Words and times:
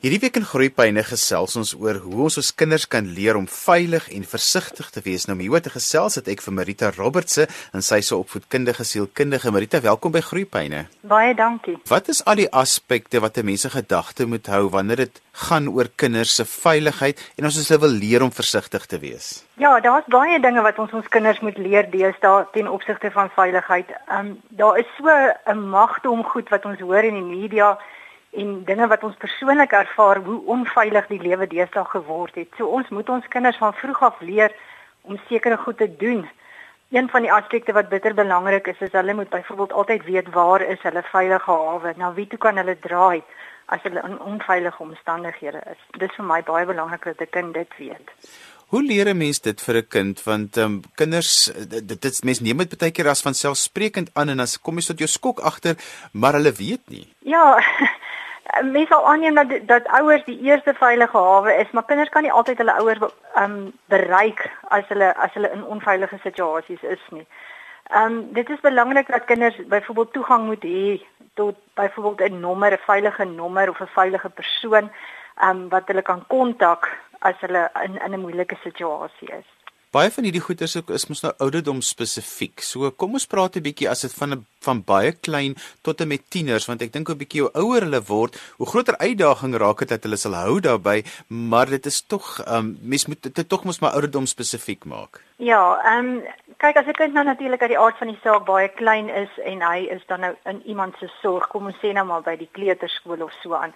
Hierdie 0.00 0.22
week 0.22 0.38
in 0.38 0.46
Groepyne 0.48 1.02
gesels 1.04 1.58
ons 1.60 1.74
oor 1.76 1.98
hoe 2.00 2.22
ons 2.24 2.38
ons 2.40 2.48
kinders 2.56 2.86
kan 2.88 3.04
leer 3.04 3.36
om 3.36 3.44
veilig 3.44 4.06
en 4.16 4.22
versigtig 4.24 4.86
te 4.94 5.02
wees. 5.04 5.26
Nou 5.28 5.34
hieroor 5.36 5.60
te 5.66 5.72
gesels 5.74 6.16
het 6.16 6.30
ek 6.32 6.40
vir 6.40 6.56
Marita 6.56 6.88
Robertse 6.94 7.44
en 7.76 7.84
sy 7.84 7.98
se 8.00 8.16
opvoedkundige 8.16 8.86
sielkundige. 8.88 9.52
Marita, 9.52 9.82
welkom 9.84 10.14
by 10.14 10.22
Groepyne. 10.24 10.86
Baie 11.04 11.36
dankie. 11.36 11.76
Wat 11.92 12.08
is 12.08 12.24
al 12.24 12.40
die 12.40 12.48
aspekte 12.48 13.20
wat 13.20 13.36
'n 13.36 13.44
mens 13.44 13.68
se 13.68 13.70
gedagte 13.76 14.24
moet 14.24 14.46
hou 14.46 14.70
wanneer 14.70 15.04
dit 15.04 15.20
gaan 15.32 15.68
oor 15.68 15.92
kinders 15.96 16.34
se 16.34 16.44
veiligheid 16.48 17.20
en 17.36 17.44
ons 17.44 17.68
hulle 17.68 17.80
wil 17.80 17.92
leer 18.00 18.22
om 18.22 18.32
versigtig 18.32 18.86
te 18.86 18.98
wees? 18.98 19.44
Ja, 19.58 19.80
daar's 19.80 20.08
baie 20.08 20.40
dinge 20.40 20.62
wat 20.62 20.78
ons 20.78 20.92
ons 20.92 21.08
kinders 21.08 21.40
moet 21.40 21.58
leer 21.58 21.84
deesdae 21.90 22.48
ten 22.52 22.68
opsigte 22.68 23.10
van 23.10 23.28
veiligheid. 23.36 23.88
Ehm 24.08 24.26
um, 24.26 24.40
daar 24.48 24.78
is 24.78 24.88
so 24.96 25.12
'n 25.44 25.68
magte 25.68 26.08
om 26.08 26.24
goed 26.24 26.48
wat 26.48 26.64
ons 26.64 26.80
hoor 26.80 27.04
in 27.04 27.14
die 27.14 27.36
media 27.36 27.78
en 28.30 28.64
dinge 28.64 28.86
wat 28.86 29.04
ons 29.04 29.16
persoonlik 29.18 29.72
ervaar 29.72 30.20
hoe 30.24 30.40
onveilig 30.54 31.06
die 31.06 31.22
lewe 31.22 31.46
deesdae 31.50 31.84
geword 31.84 32.34
het. 32.34 32.52
So 32.56 32.66
ons 32.66 32.88
moet 32.88 33.08
ons 33.08 33.26
kinders 33.28 33.58
van 33.58 33.74
vroeg 33.74 34.02
af 34.02 34.20
leer 34.20 34.54
om 35.02 35.18
sekere 35.28 35.56
goed 35.56 35.78
te 35.78 35.96
doen. 35.96 36.28
Een 36.90 37.08
van 37.08 37.22
die 37.22 37.32
aspekte 37.32 37.72
wat 37.72 37.88
bitter 37.88 38.14
belangrik 38.14 38.66
is, 38.66 38.78
is 38.80 38.92
hulle 38.92 39.14
moet 39.14 39.30
byvoorbeeld 39.30 39.72
altyd 39.72 40.04
weet 40.04 40.30
waar 40.34 40.62
is 40.62 40.82
hulle 40.82 41.02
veilige 41.02 41.50
hawe. 41.50 41.94
Na 41.96 42.12
wie 42.14 42.26
toe 42.26 42.38
kan 42.38 42.56
hulle 42.56 42.78
draai 42.78 43.22
as 43.66 43.82
hulle 43.82 44.02
in 44.06 44.18
onveilige 44.20 44.82
omstandighede 44.82 45.62
is? 45.70 45.84
Dit 45.98 46.10
is 46.10 46.16
vir 46.16 46.26
my 46.26 46.40
baie 46.42 46.66
belangrik 46.66 47.04
dat 47.04 47.20
'n 47.20 47.30
kind 47.30 47.54
dit 47.54 47.76
weet. 47.78 48.10
Hoe 48.70 48.82
leer 48.82 49.08
'n 49.08 49.18
mens 49.18 49.40
dit 49.40 49.60
vir 49.60 49.76
'n 49.76 49.86
kind 49.88 50.22
want 50.22 50.56
ehm 50.56 50.66
um, 50.66 50.82
kinders 50.94 51.52
dit 51.68 52.02
dit 52.02 52.24
mense 52.24 52.42
neem 52.42 52.58
dit 52.58 52.78
baie 52.78 52.90
keer 52.90 53.08
as 53.08 53.22
van 53.22 53.34
selfsprekend 53.34 54.10
aan 54.12 54.28
en 54.28 54.40
as 54.40 54.60
kom 54.60 54.76
jy 54.78 54.86
tot 54.86 54.98
jou 54.98 55.08
skok 55.08 55.40
agter 55.40 55.74
maar 56.12 56.32
hulle 56.32 56.52
weet 56.52 56.88
nie. 56.88 57.06
Ja, 57.18 57.62
mens 58.62 58.88
sal 58.88 59.06
aanneem 59.06 59.34
dat 59.34 59.52
dat 59.66 59.86
ouers 59.86 60.24
die 60.24 60.40
eerste 60.40 60.74
veilige 60.74 61.16
hawe 61.16 61.54
is, 61.54 61.70
maar 61.70 61.84
kinders 61.84 62.08
kan 62.08 62.22
nie 62.22 62.32
altyd 62.32 62.58
hulle 62.58 62.78
ouers 62.80 63.02
um 63.42 63.72
bereik 63.92 64.42
as 64.68 64.84
hulle 64.88 65.14
as 65.16 65.32
hulle 65.34 65.50
in 65.50 65.64
onveilige 65.64 66.18
situasies 66.22 66.82
is 66.82 67.04
nie. 67.10 67.26
Um 67.96 68.32
dit 68.32 68.50
is 68.50 68.60
belangrik 68.60 69.10
dat 69.10 69.24
kinders 69.24 69.56
byvoorbeeld 69.66 70.12
toegang 70.12 70.46
moet 70.46 70.64
hê 70.64 71.00
tot 71.34 71.56
byvoorbeeld 71.74 72.30
'n 72.30 72.40
nommer, 72.40 72.72
'n 72.72 72.86
veilige 72.86 73.24
nommer 73.24 73.70
of 73.70 73.80
'n 73.80 73.94
veilige 73.94 74.28
persoon 74.28 74.90
um 75.42 75.68
wat 75.68 75.86
hulle 75.86 76.02
kan 76.02 76.26
kontak 76.26 76.90
as 77.18 77.40
hulle 77.40 77.70
in 77.84 77.98
in 78.04 78.12
'n 78.12 78.20
moeilike 78.20 78.56
situasie 78.62 79.28
is. 79.28 79.48
Baie 79.90 80.06
van 80.14 80.22
hierdie 80.22 80.42
goeders 80.44 80.76
is 80.94 81.04
mos 81.10 81.24
nou 81.24 81.32
ouderdom 81.42 81.80
spesifiek. 81.82 82.62
So 82.62 82.92
kom 82.94 83.16
ons 83.18 83.24
praat 83.26 83.56
'n 83.56 83.62
bietjie 83.64 83.88
as 83.90 84.02
dit 84.06 84.12
van 84.14 84.34
'n 84.34 84.46
van 84.62 84.82
baie 84.86 85.10
klein 85.10 85.56
tot 85.82 86.00
en 86.00 86.08
met 86.08 86.22
tieners 86.30 86.66
want 86.68 86.82
ek 86.82 86.92
dink 86.92 87.10
'n 87.10 87.18
bietjie 87.18 87.42
hoe 87.42 87.50
ouer 87.54 87.82
hulle 87.82 88.00
word, 88.06 88.38
hoe 88.58 88.66
groter 88.66 88.96
uitdaging 88.98 89.58
raak 89.58 89.78
dit 89.78 89.88
dat 89.88 90.02
hulle 90.04 90.16
sal 90.16 90.34
hou 90.34 90.60
daarbey, 90.60 91.02
maar 91.26 91.66
dit 91.66 91.86
is 91.86 92.02
tog 92.06 92.38
ehm 92.46 92.56
um, 92.56 92.78
mens 92.82 93.06
moet 93.06 93.34
dit 93.34 93.48
tog 93.48 93.64
mos 93.64 93.80
maar 93.80 93.90
ouderdom 93.90 94.26
spesifiek 94.26 94.84
maak. 94.84 95.24
Ja, 95.38 95.80
ehm 95.82 96.06
um, 96.06 96.22
kyk 96.58 96.76
as 96.76 96.86
'n 96.86 96.92
kind 96.92 97.12
nou 97.14 97.24
natuurlik 97.24 97.60
uit 97.60 97.74
die 97.74 97.78
aard 97.78 97.98
van 97.98 98.08
die 98.08 98.20
saak 98.22 98.44
baie 98.44 98.68
klein 98.68 99.08
is 99.08 99.32
en 99.44 99.60
hy 99.60 99.88
is 99.90 100.06
dan 100.06 100.20
nou 100.20 100.34
in 100.44 100.62
iemand 100.66 100.94
se 101.00 101.10
sorg, 101.20 101.48
kom 101.48 101.66
ons 101.66 101.82
sê 101.82 101.92
nou 101.92 102.06
maar 102.06 102.22
by 102.22 102.36
die 102.36 102.50
kleuterskool 102.52 103.22
of 103.22 103.32
so 103.42 103.54
aan. 103.54 103.74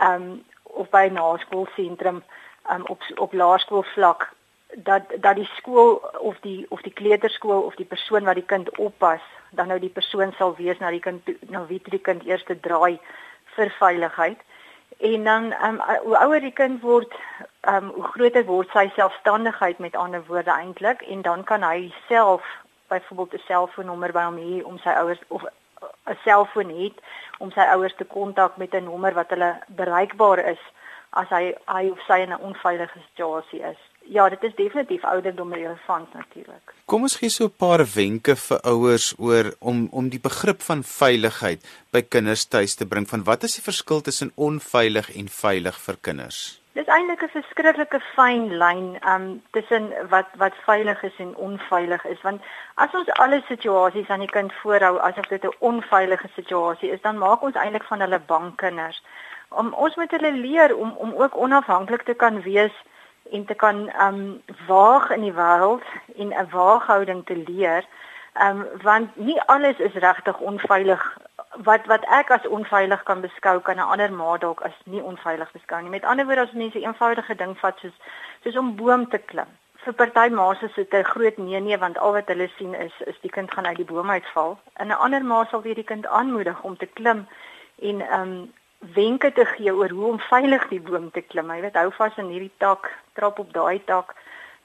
Ehm 0.00 0.22
um, 0.22 0.44
of 0.62 0.90
by 0.90 1.06
'n 1.06 1.12
naskoolsentrum 1.12 2.24
um, 2.70 2.82
op 2.86 3.00
op 3.16 3.32
laerskoolvlak 3.32 4.34
dat 4.76 5.02
dat 5.20 5.36
die 5.36 5.48
skool 5.56 6.02
of 6.18 6.36
die 6.40 6.66
of 6.68 6.80
die 6.80 6.92
kleuterskool 6.92 7.62
of 7.62 7.74
die 7.74 7.86
persoon 7.86 8.24
wat 8.24 8.34
die 8.34 8.46
kind 8.46 8.78
oppas 8.78 9.20
dan 9.50 9.68
nou 9.68 9.78
die 9.78 9.92
persoon 9.92 10.32
sal 10.32 10.56
wees 10.56 10.78
na 10.78 10.90
die 10.90 11.00
kind 11.00 11.30
na 11.50 11.66
wie 11.66 11.80
die 11.84 11.98
kind 11.98 12.24
eers 12.26 12.44
te 12.44 12.60
draai 12.60 12.98
vir 13.54 13.70
veiligheid. 13.78 14.38
En 14.98 15.24
dan 15.24 15.54
um, 15.62 15.80
hoe 16.02 16.18
ouer 16.18 16.40
die 16.40 16.52
kind 16.52 16.82
word 16.82 17.14
um, 17.68 17.90
hoe 17.94 18.04
groter 18.14 18.44
word 18.44 18.70
sy 18.74 18.88
selfstandigheid 18.94 19.78
met 19.78 19.96
ander 19.96 20.24
woorde 20.26 20.50
eintlik 20.50 21.02
en 21.02 21.22
dan 21.22 21.44
kan 21.44 21.62
hy 21.62 21.92
self 22.08 22.42
byvoorbeeld 22.88 23.34
'n 23.34 23.46
selfoonnommer 23.46 24.12
by 24.12 24.24
hom 24.24 24.38
hê 24.38 24.62
om 24.64 24.78
sy 24.78 24.90
ouers 24.90 25.22
of 25.28 25.44
'n 26.06 26.18
selfoon 26.24 26.70
het 26.82 26.98
om 27.38 27.50
sy 27.50 27.60
ouers 27.60 27.94
te 27.96 28.04
kontak 28.04 28.56
met 28.56 28.74
'n 28.74 28.84
nommer 28.84 29.14
wat 29.14 29.30
hulle 29.30 29.58
bereikbaar 29.66 30.38
is 30.38 30.62
as 31.10 31.28
hy 31.28 31.54
hy 31.66 31.90
of 31.90 32.00
sy 32.06 32.18
in 32.18 32.32
'n 32.32 32.46
onveilige 32.50 32.98
situasie 32.98 33.62
is 33.62 33.93
ja, 34.06 34.28
dit 34.28 34.42
is 34.42 34.54
definitief 34.54 35.04
ouderdom 35.04 35.52
relevant 35.52 36.12
natuurlik. 36.14 36.74
Kom 36.84 37.02
ons 37.02 37.16
gee 37.16 37.28
so 37.28 37.44
'n 37.44 37.56
paar 37.56 37.84
wenke 37.94 38.36
vir 38.36 38.60
ouers 38.62 39.14
oor 39.18 39.54
om 39.58 39.88
om 39.90 40.08
die 40.08 40.20
begrip 40.20 40.62
van 40.62 40.82
veiligheid 40.82 41.60
by 41.90 42.02
kinders 42.02 42.44
tuis 42.44 42.74
te 42.74 42.86
bring 42.86 43.08
van 43.08 43.24
wat 43.24 43.42
is 43.42 43.54
die 43.54 43.62
verskil 43.70 44.00
tussen 44.00 44.32
onveilig 44.34 45.16
en 45.16 45.28
veilig 45.28 45.80
vir 45.80 45.96
kinders? 46.00 46.60
Dis 46.72 46.86
eintlik 46.86 47.22
'n 47.22 47.28
verskriklike 47.28 48.00
fyn 48.14 48.56
lyn 48.58 48.98
um 49.12 49.42
tussen 49.50 49.92
wat 50.08 50.28
wat 50.36 50.54
veilig 50.66 51.02
is 51.02 51.18
en 51.18 51.36
onveilig 51.36 52.04
is 52.04 52.22
want 52.22 52.42
as 52.74 52.94
ons 52.94 53.10
alle 53.10 53.42
situasies 53.48 54.08
aan 54.08 54.20
die 54.20 54.34
kind 54.36 54.52
voorhou 54.62 54.98
asof 54.98 55.26
dit 55.28 55.44
'n 55.44 55.56
onveilige 55.58 56.28
situasie 56.34 56.90
is 56.90 57.00
dan 57.00 57.18
maak 57.18 57.42
ons 57.42 57.54
eintlik 57.54 57.84
van 57.84 58.00
hulle 58.00 58.18
bang 58.18 58.56
kinders. 58.56 59.02
Om 59.48 59.72
ons 59.72 59.96
moet 59.96 60.10
hulle 60.10 60.32
leer 60.32 60.76
om 60.76 60.90
om 60.90 61.14
ook 61.14 61.36
onafhanklik 61.36 62.02
te 62.02 62.14
kan 62.14 62.42
wees 62.42 62.72
en 63.30 63.44
te 63.44 63.54
kan 63.54 63.90
um 64.00 64.42
waag 64.66 65.10
in 65.10 65.20
die 65.20 65.32
wêreld 65.32 65.84
en 66.16 66.28
'n 66.28 66.48
waaghouding 66.50 67.26
te 67.26 67.36
leer. 67.36 67.84
Um 68.42 68.66
want 68.82 69.16
nie 69.16 69.40
alles 69.40 69.78
is 69.78 69.94
regtig 69.94 70.38
onveilig 70.38 71.16
wat 71.56 71.86
wat 71.86 72.04
ek 72.04 72.30
as 72.30 72.46
onveilig 72.46 73.02
kan 73.02 73.20
beskou 73.20 73.60
kan 73.60 73.76
'n 73.76 73.90
ander 73.92 74.12
ma 74.12 74.36
dalk 74.36 74.60
as 74.60 74.76
nie 74.84 75.02
onveilig 75.02 75.52
beskou 75.52 75.80
nie. 75.82 75.90
Met 75.90 76.04
ander 76.04 76.26
woorde 76.26 76.40
as 76.40 76.52
mense 76.52 76.80
eenvoudige 76.80 77.34
ding 77.34 77.58
vat 77.58 77.78
soos 77.78 77.96
soos 78.42 78.56
om 78.56 78.76
boom 78.76 79.08
te 79.08 79.18
klim. 79.18 79.50
Vir 79.74 79.92
party 79.92 80.28
ma's 80.28 80.62
is 80.62 80.74
dit 80.74 80.94
'n 80.94 81.04
groot 81.04 81.36
nee 81.38 81.60
nee 81.60 81.78
want 81.78 81.98
al 81.98 82.12
wat 82.12 82.28
hulle 82.28 82.48
sien 82.56 82.74
is 82.74 82.92
is 83.06 83.20
die 83.20 83.30
kind 83.30 83.52
gaan 83.52 83.66
uit 83.66 83.76
die 83.76 83.84
boom 83.92 84.10
uitval. 84.10 84.58
En 84.72 84.86
'n 84.86 84.98
ander 85.04 85.24
ma 85.24 85.44
sal 85.44 85.62
weer 85.62 85.74
die 85.74 85.90
kind 85.92 86.06
aanmoedig 86.06 86.62
om 86.62 86.76
te 86.76 86.86
klim 86.86 87.26
en 87.82 88.00
um 88.20 88.52
wenke 88.92 89.32
te 89.32 89.44
gee 89.44 89.74
oor 89.74 89.90
hoe 89.90 90.06
om 90.12 90.18
veilig 90.18 90.68
die 90.68 90.80
boom 90.80 91.10
te 91.10 91.20
klim. 91.20 91.50
Jy 91.50 91.60
weet, 91.60 91.76
hou 91.80 91.90
vas 91.96 92.16
in 92.20 92.32
hierdie 92.32 92.52
tak, 92.58 92.90
trap 93.18 93.38
op 93.38 93.52
daai 93.52 93.80
tak. 93.84 94.16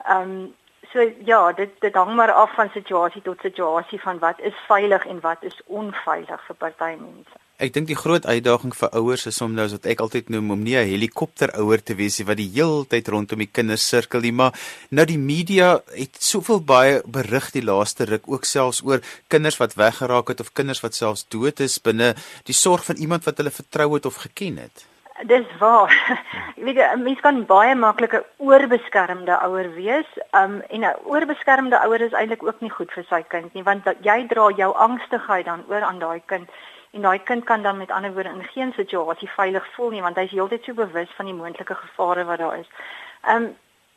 Ehm 0.06 0.22
um, 0.22 0.56
so 0.92 1.04
ja, 1.26 1.52
dit 1.54 1.70
dit 1.82 1.96
hang 1.96 2.16
maar 2.16 2.32
af 2.32 2.54
van 2.56 2.70
situasie 2.74 3.22
tot 3.22 3.40
situasie 3.40 4.02
van 4.02 4.20
wat 4.20 4.40
is 4.40 4.56
veilig 4.68 5.06
en 5.06 5.20
wat 5.22 5.44
is 5.44 5.62
onveilig 5.66 6.46
vir 6.48 6.56
party 6.56 6.96
mense. 7.00 7.38
Ek 7.60 7.74
dink 7.76 7.90
die 7.90 7.98
groot 8.00 8.24
uitdaging 8.24 8.72
vir 8.72 8.94
ouers 8.96 9.26
is 9.28 9.42
om 9.44 9.52
nou 9.52 9.66
as 9.68 9.74
wat 9.76 9.88
ek 9.92 10.00
altyd 10.00 10.30
noem 10.32 10.54
om 10.56 10.62
nie 10.64 10.78
'n 10.80 10.88
helikopterouer 10.88 11.82
te 11.84 11.94
wees 11.94 12.20
nie 12.20 12.26
wat 12.30 12.38
die 12.40 12.52
heeltyd 12.56 13.10
rondom 13.12 13.40
die 13.44 13.52
kinders 13.52 13.84
sirkel 13.84 14.22
nie, 14.22 14.32
maar 14.32 14.54
nou 14.92 15.06
die 15.06 15.18
media 15.18 15.82
het 15.92 16.16
soveel 16.24 16.62
baie 16.64 17.02
berig 17.04 17.52
die 17.52 17.62
laaste 17.62 18.06
ruk 18.06 18.24
ook 18.32 18.46
selfs 18.46 18.80
oor 18.82 19.02
kinders 19.28 19.60
wat 19.60 19.76
weggeraak 19.76 20.30
het 20.30 20.40
of 20.40 20.54
kinders 20.54 20.80
wat 20.80 20.96
selfs 20.96 21.26
dood 21.28 21.60
is 21.60 21.80
binne 21.80 22.16
die 22.46 22.56
sorg 22.56 22.86
van 22.86 22.96
iemand 22.96 23.26
wat 23.26 23.38
hulle 23.38 23.52
vertrou 23.52 23.94
het 23.94 24.06
of 24.06 24.16
geken 24.16 24.58
het. 24.58 24.86
Dis 25.28 25.52
waar. 25.60 25.92
Jy 26.56 26.64
weet, 26.64 26.96
mens 27.04 27.20
kan 27.20 27.46
baie 27.46 27.76
maklike 27.76 28.24
oorbeskermde 28.38 29.36
ouer 29.36 29.74
wees. 29.76 30.08
Um 30.32 30.62
en 30.70 30.82
'n 30.88 30.96
oorbeskermde 31.04 31.76
ouer 31.84 32.02
is 32.02 32.16
eintlik 32.16 32.44
ook 32.44 32.62
nie 32.62 32.72
goed 32.72 32.92
vir 32.92 33.06
sy 33.10 33.22
kind 33.28 33.54
nie, 33.54 33.64
want 33.64 33.84
jy 34.02 34.28
dra 34.28 34.50
jou 34.56 34.72
angstigheid 34.76 35.46
dan 35.46 35.66
oor 35.68 35.84
aan 35.84 36.00
daai 36.00 36.22
kind 36.26 36.48
en 36.92 37.02
daai 37.02 37.24
kind 37.24 37.44
kan 37.44 37.62
dan 37.62 37.78
met 37.78 37.92
ander 37.92 38.14
woorde 38.14 38.30
in 38.30 38.44
geen 38.44 38.74
situasie 38.74 39.30
veilig 39.30 39.66
voel 39.76 39.90
nie 39.90 40.02
want 40.02 40.18
hy 40.18 40.28
is 40.30 40.36
heeltyd 40.38 40.64
so 40.64 40.74
bewus 40.74 41.18
van 41.18 41.26
die 41.26 41.38
moontlike 41.38 41.76
gevare 41.76 42.26
wat 42.26 42.40
daar 42.40 42.60
is. 42.60 42.70
Um 43.34 43.50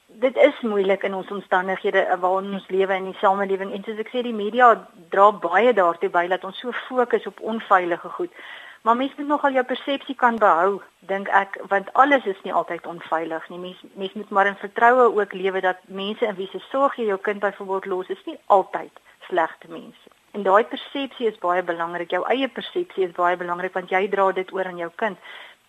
dit 0.06 0.36
is 0.36 0.60
moeilik 0.60 1.02
in 1.02 1.14
ons 1.14 1.30
omstandighede 1.30 2.16
waarin 2.20 2.52
ons 2.52 2.68
lewe 2.68 2.94
in 2.94 3.04
die 3.04 3.18
samelewing 3.20 3.72
en 3.72 3.84
soos 3.84 4.02
ek 4.02 4.10
sê 4.12 4.22
die 4.26 4.36
media 4.36 4.74
dra 5.14 5.30
baie 5.44 5.72
daartoe 5.72 6.10
by 6.12 6.26
dat 6.28 6.44
ons 6.44 6.58
so 6.60 6.74
fokus 6.88 7.26
op 7.26 7.40
onveilige 7.40 8.08
goed. 8.18 8.42
Maar 8.82 8.96
mens 8.96 9.14
moet 9.16 9.26
nogal 9.26 9.52
jou 9.52 9.64
persepsie 9.64 10.14
kan 10.14 10.38
behou, 10.42 10.80
dink 10.98 11.28
ek, 11.28 11.58
want 11.70 11.92
alles 11.92 12.24
is 12.26 12.40
nie 12.42 12.52
altyd 12.52 12.86
onveilig 12.86 13.48
nie. 13.48 13.58
Mens 13.58 13.84
mens 13.94 14.16
moet 14.18 14.30
maar 14.30 14.50
in 14.50 14.58
vertroue 14.58 15.04
ook 15.14 15.32
lewe 15.32 15.60
dat 15.60 15.78
mense 15.86 16.26
in 16.26 16.34
wie 16.34 16.48
se 16.50 16.58
sorg 16.70 16.96
jy 16.98 17.06
jou 17.12 17.18
kind 17.28 17.40
byvoorbeeld 17.40 17.86
los 17.86 18.08
is 18.08 18.24
nie 18.26 18.38
altyd 18.46 19.00
slegte 19.28 19.70
mense. 19.70 20.16
En 20.32 20.42
daai 20.42 20.64
persepsie 20.64 21.28
is 21.28 21.38
baie 21.38 21.62
belangrik. 21.62 22.10
Jou 22.10 22.24
eie 22.32 22.48
persepsie 22.48 23.04
is 23.04 23.16
baie 23.16 23.36
belangrik 23.36 23.74
want 23.76 23.90
jy 23.92 24.06
dra 24.08 24.30
dit 24.32 24.52
oor 24.52 24.68
aan 24.70 24.80
jou 24.80 24.90
kind. 24.96 25.18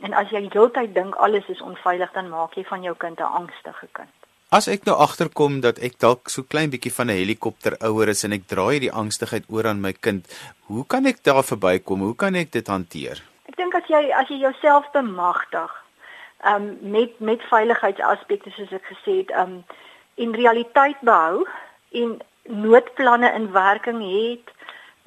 En 0.03 0.13
as 0.13 0.31
jy 0.31 0.45
heeltyd 0.51 0.93
dink 0.95 1.15
alles 1.15 1.47
is 1.51 1.61
onveilig, 1.61 2.11
dan 2.15 2.29
maak 2.31 2.55
jy 2.57 2.63
van 2.67 2.83
jou 2.83 2.95
kind 2.99 3.19
'n 3.19 3.35
angstige 3.39 3.87
kind. 3.91 4.11
As 4.53 4.67
ek 4.67 4.85
nou 4.85 4.95
agterkom 4.95 5.61
dat 5.61 5.79
ek 5.79 5.99
dalk 5.99 6.29
so 6.29 6.43
klein 6.43 6.69
bietjie 6.69 6.93
van 6.93 7.09
'n 7.09 7.17
helikopter 7.17 7.73
ouer 7.81 8.09
is 8.09 8.23
en 8.23 8.33
ek 8.33 8.47
draai 8.47 8.79
die 8.79 8.91
angstigheid 8.91 9.45
oor 9.49 9.67
aan 9.67 9.81
my 9.81 9.93
kind, 9.93 10.27
hoe 10.67 10.85
kan 10.85 11.05
ek 11.05 11.23
daar 11.23 11.43
verbykom? 11.43 11.99
Hoe 11.99 12.15
kan 12.15 12.35
ek 12.35 12.51
dit 12.51 12.67
hanteer? 12.67 13.23
Ek 13.49 13.55
dink 13.55 13.73
as 13.73 13.87
jy 13.87 14.11
as 14.11 14.27
jy 14.29 14.37
jouself 14.37 14.91
bemagtig, 14.91 15.71
ehm 16.43 16.55
um, 16.55 16.77
met 16.81 17.19
met 17.19 17.41
veiligheidsaspekte 17.49 18.51
soos 18.51 18.71
ek 18.71 18.85
gesê 18.85 19.17
het, 19.17 19.31
ehm 19.31 19.41
um, 19.41 19.63
in 20.15 20.33
realiteit 20.33 20.99
behou 21.01 21.47
en 21.91 22.21
noodplanne 22.43 23.31
in 23.33 23.51
werking 23.51 24.01
het 24.03 24.53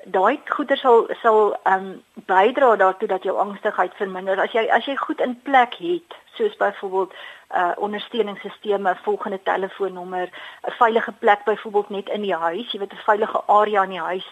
daai 0.07 0.39
goeder 0.49 0.79
sal 0.79 1.09
sal 1.23 1.57
ehm 1.63 1.87
um, 1.87 2.03
bydra 2.27 2.77
daartoe 2.77 3.09
dat 3.09 3.23
jou 3.23 3.37
angstigheid 3.39 3.95
verminder. 3.95 4.41
As 4.41 4.53
jy 4.53 4.69
as 4.71 4.85
jy 4.87 4.97
goed 4.97 5.21
in 5.21 5.35
plek 5.43 5.75
het, 5.75 6.15
soos 6.35 6.57
byvoorbeeld 6.57 7.15
uh 7.55 7.73
ondersteuningssisteme, 7.77 8.97
volgende 9.03 9.43
telefoonnommer, 9.43 10.29
'n 10.67 10.71
veilige 10.79 11.13
plek 11.13 11.45
byvoorbeeld 11.45 11.91
net 11.91 12.09
in 12.09 12.23
die 12.23 12.35
huis, 12.35 12.73
jy 12.73 12.79
weet 12.79 12.93
'n 12.93 13.07
veilige 13.11 13.43
area 13.47 13.83
in 13.83 13.91
die 13.91 14.01
huis 14.01 14.29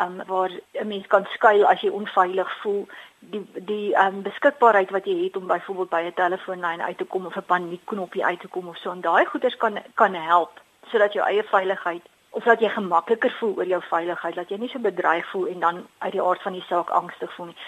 um 0.00 0.22
waar 0.26 0.50
'n 0.72 0.86
mens 0.88 1.06
kan 1.06 1.24
skuil 1.24 1.66
as 1.66 1.80
jy 1.80 1.88
onveilig 1.88 2.60
voel 2.60 2.86
die 3.18 3.46
die 3.54 3.94
um 3.94 4.22
beskikbaarheid 4.22 4.90
wat 4.90 5.04
jy 5.04 5.24
het 5.24 5.36
om 5.36 5.46
byvoorbeeld 5.46 5.88
by 5.88 6.02
'n 6.02 6.14
telefoonlyn 6.14 6.82
uit 6.82 6.98
te 6.98 7.04
kom 7.04 7.26
of 7.26 7.36
'n 7.36 7.44
paniekknopjie 7.46 8.24
uit 8.24 8.40
te 8.40 8.48
kom 8.48 8.68
of 8.68 8.76
so 8.76 8.90
en 8.90 9.00
daai 9.00 9.24
goeders 9.24 9.56
kan 9.56 9.82
kan 9.94 10.14
help 10.14 10.60
sodat 10.90 11.12
jou 11.12 11.26
eie 11.26 11.42
veiligheid 11.42 12.02
of 12.40 12.48
dat 12.48 12.64
jy 12.64 12.72
gemakliker 12.72 13.34
voel 13.38 13.58
oor 13.60 13.70
jou 13.74 13.82
veiligheid 13.90 14.40
dat 14.40 14.50
jy 14.52 14.58
nie 14.62 14.72
so 14.72 14.82
bedreig 14.82 15.28
voel 15.34 15.50
en 15.52 15.60
dan 15.66 15.84
uit 15.98 16.16
die 16.16 16.24
aard 16.24 16.42
van 16.46 16.56
die 16.56 16.66
saak 16.68 16.90
angstig 17.02 17.36
voel 17.36 17.52
nie 17.52 17.60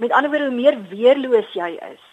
met 0.00 0.14
ander 0.16 0.32
woorde 0.32 0.48
hoe 0.48 0.60
meer 0.62 0.78
weerloos 0.94 1.52
jy 1.58 1.74
is 1.90 2.06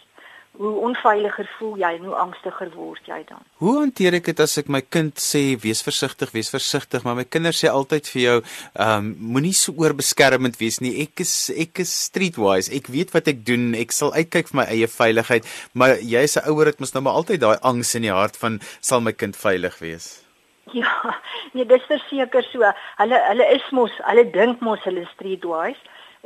hoe 0.58 0.72
onveiliger 0.82 1.46
voel 1.58 1.76
jy 1.78 1.90
en 1.98 2.06
hoe 2.08 2.16
angstiger 2.18 2.70
word 2.74 3.06
jy 3.06 3.18
dan. 3.28 3.42
Hoe 3.62 3.76
hanteer 3.78 4.16
ek 4.18 4.30
dit 4.30 4.40
as 4.42 4.56
ek 4.58 4.70
my 4.72 4.80
kind 4.82 5.20
sê 5.22 5.42
wees 5.62 5.84
versigtig, 5.86 6.32
wees 6.34 6.50
versigtig, 6.50 7.04
maar 7.06 7.18
my 7.20 7.26
kinders 7.28 7.62
sê 7.62 7.70
altyd 7.70 8.10
vir 8.14 8.22
jou, 8.24 8.36
ehm 8.74 8.96
um, 8.98 9.12
moenie 9.36 9.54
so 9.54 9.76
oorbeskermend 9.78 10.58
wees 10.58 10.80
nie. 10.82 10.96
Ek 11.04 11.22
is 11.22 11.34
ek 11.54 11.84
is 11.84 11.94
streetwise. 12.08 12.72
Ek 12.74 12.90
weet 12.90 13.14
wat 13.14 13.30
ek 13.30 13.44
doen. 13.46 13.70
Ek 13.78 13.94
sal 13.94 14.14
uitkyk 14.16 14.50
vir 14.50 14.62
my 14.64 14.68
eie 14.74 14.90
veiligheid, 14.90 15.46
maar 15.78 15.98
jy 16.02 16.24
as 16.26 16.38
'n 16.38 16.50
ouer 16.50 16.72
het 16.72 16.80
mos 16.80 16.94
nou 16.94 17.06
maar 17.06 17.20
altyd 17.22 17.44
daai 17.44 17.58
angs 17.62 17.94
in 17.94 18.02
die 18.02 18.14
hart 18.14 18.36
van 18.36 18.60
sal 18.80 19.00
my 19.00 19.12
kind 19.12 19.36
veilig 19.36 19.78
wees. 19.78 20.27
Ja, 20.80 21.20
nee, 21.52 21.66
dis 21.66 21.86
verseker 21.86 22.42
so. 22.52 22.72
Hulle 22.96 23.18
hulle 23.28 23.46
is 23.54 23.70
mos, 23.70 23.94
hulle 24.04 24.30
dink 24.30 24.60
mos 24.60 24.82
hulle 24.84 25.06
streetwise. 25.14 25.80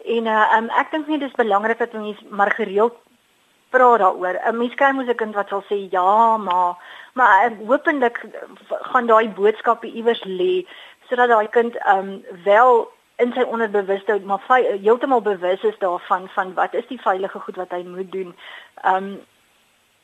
En 0.05 0.27
uh, 0.27 0.47
um, 0.57 0.69
ek 0.81 0.91
dink 0.91 1.09
nie 1.09 1.21
dis 1.23 1.35
belangrik 1.39 1.79
dat 1.79 1.93
mense 1.93 2.23
maar 2.31 2.51
gereeld 2.57 2.97
praat 3.71 4.01
daaroor. 4.03 4.39
'n 4.41 4.57
Mens 4.57 4.75
kry 4.75 4.91
mos 4.93 5.09
'n 5.09 5.21
kind 5.21 5.35
wat 5.35 5.49
sal 5.49 5.65
sê 5.69 5.79
ja, 5.91 6.37
maar 6.37 6.77
maar 7.15 7.45
ek 7.47 7.61
hopelik 7.67 8.19
gaan 8.69 9.07
daai 9.07 9.29
boodskappe 9.29 9.87
iewers 9.87 10.25
lê 10.25 10.67
sodat 11.09 11.29
daai 11.29 11.49
kind 11.49 11.77
ehm 11.77 11.99
um, 11.99 12.25
wel 12.45 12.89
in 13.23 13.33
sy 13.33 13.43
onderbewuste 13.43 14.21
maar 14.25 14.41
heeltemal 14.87 15.21
bewus 15.21 15.63
is 15.63 15.79
daarvan 15.79 16.29
van 16.29 16.55
wat 16.55 16.75
is 16.75 16.87
die 16.89 17.01
veilige 17.01 17.39
goed 17.39 17.57
wat 17.57 17.71
hy 17.71 17.83
moet 17.85 18.13
doen. 18.13 18.35
Ehm 18.83 18.97
um, 18.97 19.21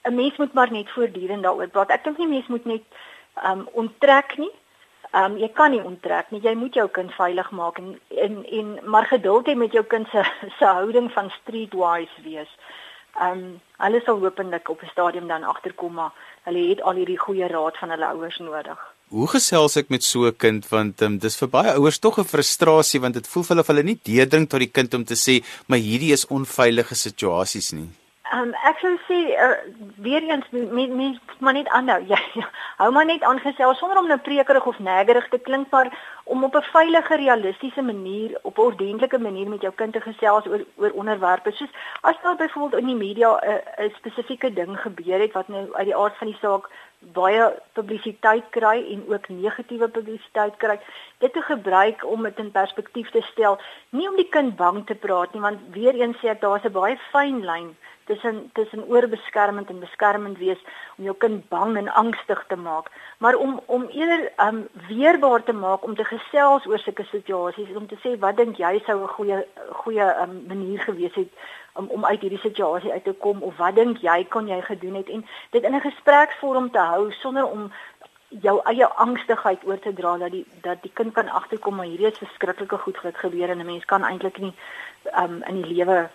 'n 0.05 0.15
mens 0.15 0.37
moet 0.37 0.53
maar 0.53 0.73
net 0.73 0.91
voortdurend 0.91 1.43
daaroor 1.43 1.69
praat. 1.69 1.91
Ek 1.91 2.05
dink 2.05 2.19
nie 2.19 2.29
mens 2.29 2.47
moet 2.47 2.65
net 2.65 2.83
ehm 2.83 3.18
um, 3.45 3.69
onttrek 3.73 4.37
nie. 4.39 4.53
Um, 5.17 5.39
jy 5.41 5.49
kan 5.57 5.73
nie 5.73 5.81
onttrek 5.81 6.31
nie. 6.31 6.41
Jy 6.45 6.55
moet 6.55 6.75
jou 6.77 6.89
kind 6.93 7.13
veilig 7.17 7.51
maak 7.51 7.79
en 7.79 7.95
en, 8.25 8.43
en 8.45 8.75
maar 8.85 9.07
geduld 9.09 9.49
hê 9.49 9.55
met 9.57 9.73
jou 9.73 9.85
kind 9.85 10.09
se 10.13 10.25
se 10.59 10.65
houding 10.65 11.13
van 11.13 11.31
streetwise 11.41 12.23
wees. 12.25 12.51
Um, 13.23 13.61
hulle 13.83 14.01
sal 14.05 14.21
hopelik 14.21 14.69
op 14.69 14.83
'n 14.83 14.91
stadium 14.93 15.27
dan 15.29 15.43
agterkom 15.43 15.93
maar 15.93 16.13
hulle 16.43 16.69
het 16.69 16.83
al 16.83 17.01
hierdie 17.01 17.19
goeie 17.19 17.47
raad 17.49 17.77
van 17.79 17.91
hulle 17.91 18.07
ouers 18.07 18.39
nodig. 18.39 18.79
Hoe 19.09 19.29
gesels 19.29 19.77
ek 19.77 19.89
met 19.89 20.05
so 20.05 20.27
'n 20.27 20.37
kind 20.37 20.69
want 20.69 21.01
um, 21.03 21.19
dis 21.19 21.37
vir 21.37 21.49
baie 21.49 21.73
ouers 21.73 21.99
tog 21.99 22.19
'n 22.19 22.25
frustrasie 22.25 23.01
want 23.01 23.15
dit 23.15 23.27
voel 23.27 23.43
vir 23.43 23.49
hulle 23.49 23.61
of 23.61 23.67
hulle 23.67 23.83
nie 23.83 24.01
deurdring 24.03 24.49
tot 24.49 24.61
die 24.61 24.73
kind 24.73 24.95
om 24.95 25.05
te 25.05 25.17
sê 25.17 25.45
maar 25.67 25.79
hierdie 25.79 26.13
is 26.13 26.27
onveilige 26.27 26.95
situasies 26.95 27.73
nie. 27.73 27.89
Um, 28.29 28.51
ek 28.69 28.81
sou 28.83 28.91
sê 29.07 29.19
uh, 29.41 29.55
weer 30.05 30.23
eens 30.29 30.45
met 30.53 30.91
met 30.93 31.21
maar 31.41 31.53
net 31.57 31.69
aanhou. 31.69 32.03
Ja, 32.13 32.19
ja. 32.35 32.49
Hou 32.77 32.91
maar 32.93 33.05
net 33.05 33.23
aangesels 33.23 33.79
sonder 33.79 33.99
om 33.99 34.07
nou 34.07 34.19
prekerig 34.21 34.67
of 34.67 34.79
negerig 34.79 35.29
te 35.29 35.39
klink, 35.39 35.71
maar 35.71 35.89
om 36.25 36.45
op 36.45 36.57
'n 36.57 36.63
veilige, 36.73 37.17
realistiese 37.17 37.83
manier, 37.83 38.39
op 38.43 38.59
'n 38.59 38.61
ordentlike 38.61 39.19
manier 39.19 39.49
met 39.49 39.61
jou 39.61 39.73
kind 39.75 39.93
te 39.93 40.01
gesels 40.01 40.47
oor 40.47 40.65
oor 40.77 40.91
onderwerpe. 40.91 41.53
Soos 41.53 41.73
as 42.01 42.21
daar 42.23 42.37
byvoorbeeld 42.37 42.81
in 42.81 42.87
die 42.87 43.03
media 43.07 43.31
uh, 43.45 43.87
'n 43.87 43.95
spesifieke 43.97 44.53
ding 44.53 44.81
gebeur 44.81 45.21
het 45.21 45.33
wat 45.33 45.49
nou 45.49 45.75
uit 45.75 45.85
die 45.85 45.97
aard 45.97 46.17
van 46.17 46.27
die 46.27 46.39
saak 46.41 46.69
baie 46.99 47.55
publisiteit 47.73 48.45
kry 48.51 48.79
en 48.93 49.05
ook 49.09 49.29
negatiewe 49.29 49.89
publisiteit 49.89 50.57
kry. 50.57 50.79
Dit 51.19 51.33
te 51.33 51.43
gebruik 51.43 52.05
om 52.05 52.23
dit 52.23 52.39
in 52.39 52.51
perspektief 52.51 53.11
te 53.11 53.23
stel, 53.31 53.59
nie 53.91 54.09
om 54.09 54.17
die 54.17 54.29
kind 54.29 54.57
bang 54.57 54.85
te 54.87 54.95
praat 54.95 55.33
nie, 55.33 55.43
want 55.43 55.61
weer 55.73 55.95
eens 55.95 56.19
sê 56.23 56.31
ek 56.35 56.41
daar's 56.41 56.65
'n 56.65 56.73
baie 56.73 56.99
fyn 57.13 57.45
lyn 57.45 57.77
tussen 58.09 58.51
tussen 58.53 58.89
oorbeskermend 58.89 59.69
en 59.69 59.81
beskermend 59.81 60.39
wees 60.39 60.61
om 60.97 61.05
jou 61.05 61.17
kind 61.25 61.49
bang 61.49 61.77
en 61.77 61.89
angstig 61.89 62.45
te 62.49 62.57
maak, 62.57 62.91
maar 63.19 63.35
om 63.35 63.61
om 63.67 63.89
eerder 63.89 64.33
um 64.47 64.69
weerbaar 64.89 65.43
te 65.45 65.53
maak 65.53 65.85
om 65.85 65.95
te 65.95 66.05
gesels 66.05 66.67
oor 66.67 66.79
sulke 66.79 67.05
situasies, 67.05 67.75
om 67.77 67.87
te 67.87 68.01
sê 68.05 68.19
wat 68.25 68.37
dink 68.37 68.57
jy 68.57 68.75
sou 68.87 68.99
'n 69.03 69.15
goeie 69.17 69.39
goeie 69.83 70.09
um 70.23 70.35
manier 70.49 70.81
gewees 70.89 71.15
het 71.15 71.31
om 71.79 71.87
om 71.97 72.05
uit 72.05 72.21
hierdie 72.21 72.43
situasie 72.43 72.93
uit 72.93 73.05
te 73.05 73.15
kom 73.25 73.43
of 73.43 73.57
wat 73.57 73.75
dink 73.75 74.03
jy 74.03 74.19
kon 74.35 74.51
jy 74.51 74.61
gedoen 74.67 74.99
het 75.01 75.09
en 75.15 75.25
dit 75.55 75.63
in 75.63 75.75
'n 75.75 75.87
gespreksvorm 75.89 76.71
te 76.71 76.85
hou 76.93 77.13
sonder 77.13 77.47
om 77.47 77.73
jou 78.29 78.61
eie 78.65 78.87
angstigheid 78.87 79.65
oor 79.65 79.79
te 79.79 79.93
dra 80.01 80.17
dat 80.19 80.31
die 80.31 80.47
dat 80.63 80.83
die 80.83 80.93
kind 80.95 81.13
kan 81.13 81.29
agterkom 81.29 81.75
maar 81.75 81.87
hierdie 81.87 82.11
is 82.11 82.25
verskriklike 82.25 82.79
goed 82.79 83.03
wat 83.03 83.17
gebeur 83.25 83.51
en 83.51 83.61
'n 83.61 83.71
mens 83.73 83.85
kan 83.85 84.05
eintlik 84.05 84.39
nie 84.39 84.55
um 85.23 85.43
in 85.43 85.63
die 85.63 85.75
lewe 85.75 86.09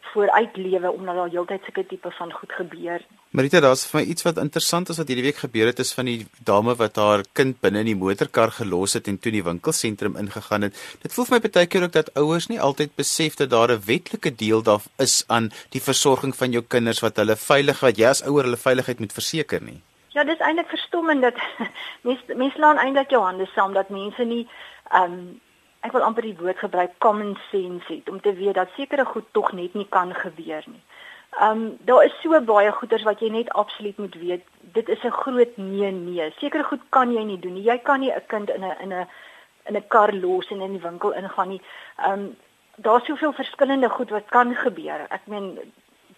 vooruit 0.00 0.56
lewe 0.56 0.92
omdat 0.92 1.14
daar 1.14 1.28
heeltyd 1.28 1.64
sulke 1.64 1.86
tipe 1.86 2.10
van 2.10 2.32
goed 2.32 2.52
gebeur. 2.52 3.00
Marita, 3.34 3.58
daar's 3.58 3.82
vir 3.90 3.98
my 3.98 4.02
iets 4.06 4.22
wat 4.22 4.36
interessant 4.38 4.90
is 4.92 5.00
wat 5.00 5.08
hierdie 5.10 5.24
week 5.26 5.40
gebeur 5.42 5.66
het 5.66 5.80
is 5.82 5.90
van 5.96 6.06
die 6.06 6.28
dame 6.46 6.76
wat 6.78 6.96
haar 7.02 7.24
kind 7.34 7.56
binne 7.60 7.80
in 7.82 7.88
die 7.90 7.96
motorkar 7.98 8.52
gelos 8.54 8.94
het 8.94 9.10
en 9.10 9.18
toe 9.18 9.32
in 9.32 9.38
die 9.40 9.46
winkelsentrum 9.48 10.14
ingegaan 10.20 10.68
het. 10.68 10.78
Dit 11.02 11.12
voel 11.12 11.26
vir 11.26 11.34
my 11.34 11.50
baie 11.56 11.66
keer 11.66 11.88
ook 11.88 11.96
dat 11.96 12.12
ouers 12.14 12.46
nie 12.52 12.60
altyd 12.62 12.94
besef 12.94 13.34
dat 13.40 13.50
daar 13.50 13.72
'n 13.74 13.82
wetlike 13.86 14.30
deel 14.30 14.62
daar 14.62 14.86
is 15.02 15.24
aan 15.26 15.50
die 15.74 15.82
versorging 15.82 16.36
van 16.36 16.52
jou 16.52 16.62
kinders 16.62 17.02
wat 17.02 17.16
hulle 17.16 17.36
veilig 17.36 17.80
wat 17.80 17.98
jy 17.98 18.06
as 18.06 18.22
ouer 18.22 18.44
hulle 18.44 18.56
veiligheid 18.56 19.00
moet 19.00 19.12
verseker 19.12 19.62
nie. 19.62 19.82
Ja, 20.14 20.24
dis 20.24 20.38
eintlik 20.38 20.68
verstommend 20.68 21.22
dat 21.22 21.34
mense 22.06 22.34
mense 22.34 22.58
laan 22.58 22.78
eintlik 22.78 23.10
jou 23.10 23.24
hande 23.24 23.46
saam 23.54 23.72
dat 23.72 23.90
mense 23.90 24.24
nie 24.24 24.46
ehm 24.92 25.12
um, 25.12 25.40
ek 25.82 25.92
wil 25.92 26.02
amper 26.02 26.22
die 26.22 26.38
woord 26.38 26.58
gebruik 26.58 26.98
common 26.98 27.36
sense 27.50 27.92
het 27.92 28.08
om 28.08 28.20
te 28.20 28.32
weet 28.34 28.54
dat 28.54 28.68
sekere 28.76 29.04
goed 29.04 29.26
tog 29.32 29.52
net 29.52 29.74
nie 29.74 29.86
kan 29.90 30.14
gebeur 30.14 30.62
nie. 30.66 30.82
Um 31.40 31.76
daar 31.84 32.04
is 32.04 32.20
so 32.22 32.40
baie 32.40 32.72
goeders 32.72 33.02
wat 33.02 33.20
jy 33.20 33.28
net 33.28 33.52
absoluut 33.52 33.98
moet 33.98 34.14
weet. 34.14 34.44
Dit 34.60 34.88
is 34.88 35.02
'n 35.04 35.10
groot 35.10 35.56
nee 35.56 35.90
nee. 35.92 36.32
Sekere 36.38 36.64
goed 36.64 36.80
kan 36.88 37.12
jy 37.12 37.22
nie 37.22 37.38
doen 37.38 37.54
nie. 37.54 37.62
Jy 37.62 37.78
kan 37.78 38.00
nie 38.00 38.12
'n 38.12 38.26
kind 38.26 38.50
in 38.50 38.64
'n 38.64 38.76
in 38.80 38.92
'n 38.92 39.06
in 39.66 39.76
'n 39.76 39.88
kar 39.88 40.12
los 40.12 40.50
en 40.50 40.60
in 40.60 40.72
die 40.72 40.82
winkel 40.88 41.12
ingaan 41.12 41.48
nie. 41.48 41.62
Um 42.06 42.36
daar's 42.76 43.06
soveel 43.06 43.32
verskillende 43.32 43.88
goed 43.88 44.10
wat 44.10 44.28
kan 44.28 44.54
gebeur. 44.54 45.06
Ek 45.10 45.26
meen 45.26 45.58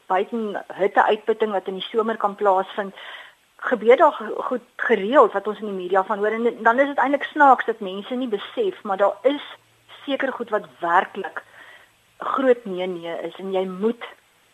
buiten 0.07 0.65
hitte 0.75 1.05
uitputting 1.05 1.53
wat 1.53 1.67
in 1.67 1.75
die 1.75 1.89
somer 1.91 2.17
kan 2.17 2.35
plaasvind 2.35 2.95
gebeur 3.59 3.97
daar 3.97 4.13
goed 4.37 4.63
gereeld 4.77 5.33
wat 5.33 5.47
ons 5.47 5.61
in 5.61 5.67
die 5.67 5.83
media 5.83 6.05
van 6.05 6.19
hoor 6.19 6.31
en 6.31 6.63
dan 6.63 6.79
is 6.79 6.87
dit 6.87 6.99
eintlik 7.03 7.27
snaaks 7.27 7.67
dat 7.67 7.81
mense 7.81 8.15
nie 8.15 8.29
besef 8.31 8.83
maar 8.83 8.97
daar 8.97 9.17
is 9.23 9.43
seker 10.05 10.33
goed 10.33 10.51
wat 10.55 10.69
werklik 10.81 11.43
groot 12.19 12.65
nee 12.65 12.87
nee 12.87 13.17
is 13.29 13.35
en 13.43 13.53
jy 13.53 13.65
moet 13.67 14.05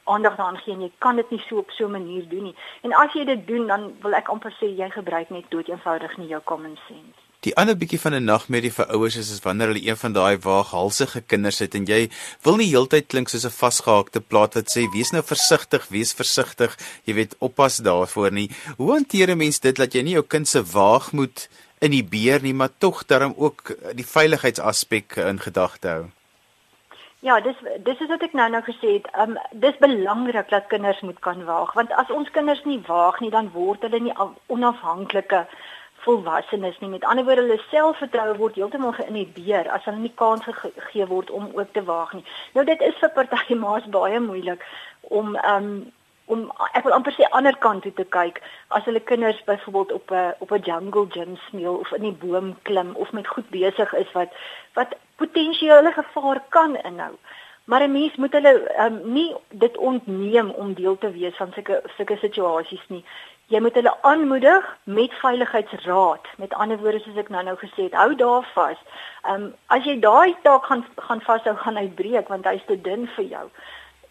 aandag 0.04 0.36
daaraan 0.36 0.62
gee 0.62 0.74
en 0.74 0.80
jy 0.80 0.92
kan 0.98 1.16
dit 1.16 1.30
nie 1.30 1.42
so 1.48 1.58
op 1.58 1.70
so 1.70 1.86
'n 1.86 1.90
manier 1.90 2.28
doen 2.28 2.42
nie. 2.42 2.56
En 2.82 2.92
as 2.92 3.12
jy 3.12 3.24
dit 3.24 3.46
doen 3.46 3.66
dan 3.66 3.92
wil 4.00 4.14
ek 4.14 4.28
amper 4.28 4.52
sê 4.60 4.66
jy 4.76 4.90
gebruik 4.90 5.30
net 5.30 5.44
dood 5.48 5.68
eenvoudig 5.68 6.16
nie 6.16 6.28
jou 6.28 6.40
common 6.44 6.78
sense. 6.88 7.24
Die 7.44 7.52
ander 7.60 7.76
bietjie 7.76 8.00
van 8.00 8.14
'n 8.14 8.24
nagmerrie 8.24 8.72
vir 8.72 8.86
ouers 8.86 9.16
is, 9.16 9.30
is 9.30 9.42
wanneer 9.44 9.66
hulle 9.66 9.86
een 9.86 9.96
van 9.96 10.12
daai 10.12 10.38
waaghalsige 10.38 11.20
kinders 11.20 11.58
het 11.58 11.74
en 11.74 11.84
jy 11.84 12.08
wil 12.42 12.56
nie 12.56 12.70
heeltyd 12.70 13.06
klink 13.06 13.28
soos 13.28 13.44
'n 13.44 13.58
vasgehaakte 13.60 14.20
plaat 14.20 14.54
wat 14.54 14.72
sê 14.76 14.88
wees 14.92 15.10
nou 15.12 15.22
versigtig, 15.22 15.88
wees 15.88 16.12
versigtig, 16.12 16.78
jy 17.04 17.14
weet 17.14 17.36
oppas 17.38 17.76
daarvoor 17.76 18.32
nie. 18.32 18.50
Hoe 18.76 18.92
hanteer 18.92 19.28
'n 19.30 19.38
mens 19.38 19.60
dit 19.60 19.76
dat 19.76 19.92
jy 19.92 20.02
nie 20.02 20.16
jou 20.16 20.24
kind 20.24 20.48
se 20.48 20.62
waag 20.62 21.12
moet 21.12 21.48
in 21.80 21.90
die 21.90 22.04
beer 22.04 22.40
nie, 22.42 22.54
maar 22.54 22.70
tog 22.78 23.04
daarom 23.06 23.34
ook 23.36 23.76
die 23.94 24.06
veiligheidsaspek 24.06 25.16
in 25.16 25.40
gedagte 25.40 25.88
hou? 25.88 26.04
Ja, 27.24 27.40
dis 27.40 27.56
dis 27.84 28.00
is 28.04 28.08
wat 28.12 28.24
ek 28.26 28.34
nou 28.36 28.44
nou 28.52 28.60
gesê 28.66 28.98
het. 28.98 29.06
Um 29.22 29.38
dis 29.62 29.76
belangrik 29.80 30.50
dat 30.52 30.66
kinders 30.68 30.98
moet 31.00 31.22
kan 31.24 31.44
waag, 31.48 31.70
want 31.72 31.92
as 32.02 32.10
ons 32.12 32.30
kinders 32.34 32.60
nie 32.68 32.82
waag 32.88 33.20
nie, 33.24 33.30
dan 33.32 33.48
word 33.54 33.86
hulle 33.86 34.00
nie 34.04 34.16
onafhanklike 34.52 35.40
volwassenes 36.04 36.76
nie. 36.82 36.90
Met 36.92 37.06
ander 37.08 37.24
woorde, 37.24 37.46
hulle 37.46 37.56
selfvertroue 37.70 38.36
word 38.42 38.60
heeltemal 38.60 38.92
geïnhibeer 38.98 39.70
as 39.72 39.88
hulle 39.88 40.02
nie 40.02 40.12
kans 40.20 40.44
gegee 40.50 41.08
word 41.14 41.32
om 41.32 41.48
ook 41.56 41.72
te 41.72 41.84
waag 41.88 42.12
nie. 42.18 42.26
Nou 42.58 42.66
dit 42.68 42.84
is 42.90 43.00
vir 43.00 43.14
party 43.16 43.56
ma's 43.56 43.88
baie 43.96 44.20
moeilik 44.20 44.68
om 45.08 45.32
um 45.54 45.70
om 46.26 46.44
ek 46.72 46.84
wil 46.86 46.94
amper 46.96 47.12
sê 47.16 47.26
ander 47.36 47.56
kant 47.64 47.82
toe 47.84 47.92
te 47.92 48.04
kyk 48.16 48.40
as 48.76 48.84
hulle 48.88 49.00
kinders 49.10 49.40
byvoorbeeld 49.48 49.92
op 49.92 50.10
'n 50.10 50.34
op 50.44 50.52
'n 50.52 50.66
jungle 50.68 51.06
gym 51.16 51.36
speel 51.48 51.76
of 51.76 51.92
in 51.92 52.02
die 52.08 52.18
boom 52.24 52.56
klim 52.62 52.94
of 52.96 53.12
met 53.12 53.26
goed 53.26 53.48
besig 53.50 53.92
is 53.94 54.12
wat 54.12 54.30
wat 54.74 54.96
potensiële 55.16 55.92
gevaar 55.92 56.42
kan 56.48 56.76
inhou. 56.76 57.14
Maar 57.64 57.82
'n 57.82 57.92
mens 57.92 58.16
moet 58.16 58.32
hulle 58.32 58.54
um, 58.84 59.00
nie 59.12 59.34
dit 59.48 59.76
ontneem 59.76 60.50
om 60.50 60.74
deel 60.74 60.98
te 60.98 61.10
wees 61.10 61.36
van 61.36 61.52
sulke 61.52 61.82
sulke 61.96 62.16
situasies 62.16 62.84
nie. 62.88 63.04
Jy 63.46 63.60
moet 63.60 63.74
hulle 63.74 64.02
aanmoedig 64.02 64.78
met 64.84 65.12
veiligheidsraad. 65.12 66.26
Met 66.36 66.54
ander 66.54 66.78
woorde 66.78 66.98
soos 66.98 67.16
ek 67.16 67.28
nou-nou 67.28 67.56
gesê 67.56 67.82
het, 67.82 67.92
hou 67.92 68.14
daar 68.14 68.50
vas. 68.54 68.78
Ehm 69.22 69.42
um, 69.42 69.54
as 69.66 69.84
jy 69.84 69.98
daai 70.00 70.36
taak 70.42 70.64
gaan 70.64 70.86
gaan 70.96 71.20
vashou, 71.20 71.56
gaan 71.56 71.76
hy 71.76 71.88
breek 71.88 72.28
want 72.28 72.44
hy's 72.44 72.64
te 72.66 72.80
dun 72.80 73.08
vir 73.16 73.24
jou 73.24 73.50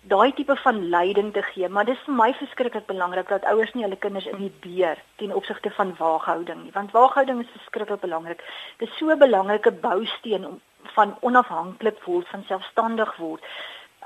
daai 0.08 0.34
tipe 0.34 0.56
van 0.56 0.90
leiding 0.90 1.34
te 1.34 1.42
gee, 1.42 1.70
maar 1.70 1.86
dis 1.86 2.00
vir 2.06 2.14
my 2.14 2.34
verskriklik 2.34 2.86
belangrik 2.86 3.30
dat 3.30 3.46
ouers 3.52 3.74
nie 3.74 3.84
hulle 3.84 4.00
kinders 4.06 4.26
intimideer 4.26 5.00
ten 5.16 5.36
opsigte 5.36 5.72
van 5.78 5.96
waaghouding 5.98 6.64
nie, 6.64 6.74
want 6.74 6.92
waaghouding 6.92 7.40
is 7.40 7.54
verskriklik 7.56 8.02
belangrik. 8.02 8.44
Dit 8.78 8.90
is 8.90 8.98
so 8.98 9.10
'n 9.10 9.20
belangrike 9.20 9.72
bousteen 9.72 10.46
om 10.48 10.60
van 10.96 11.16
onafhanklik 11.22 12.04
word, 12.04 12.28
van 12.28 12.44
selfstandig 12.48 13.16
word. 13.16 13.44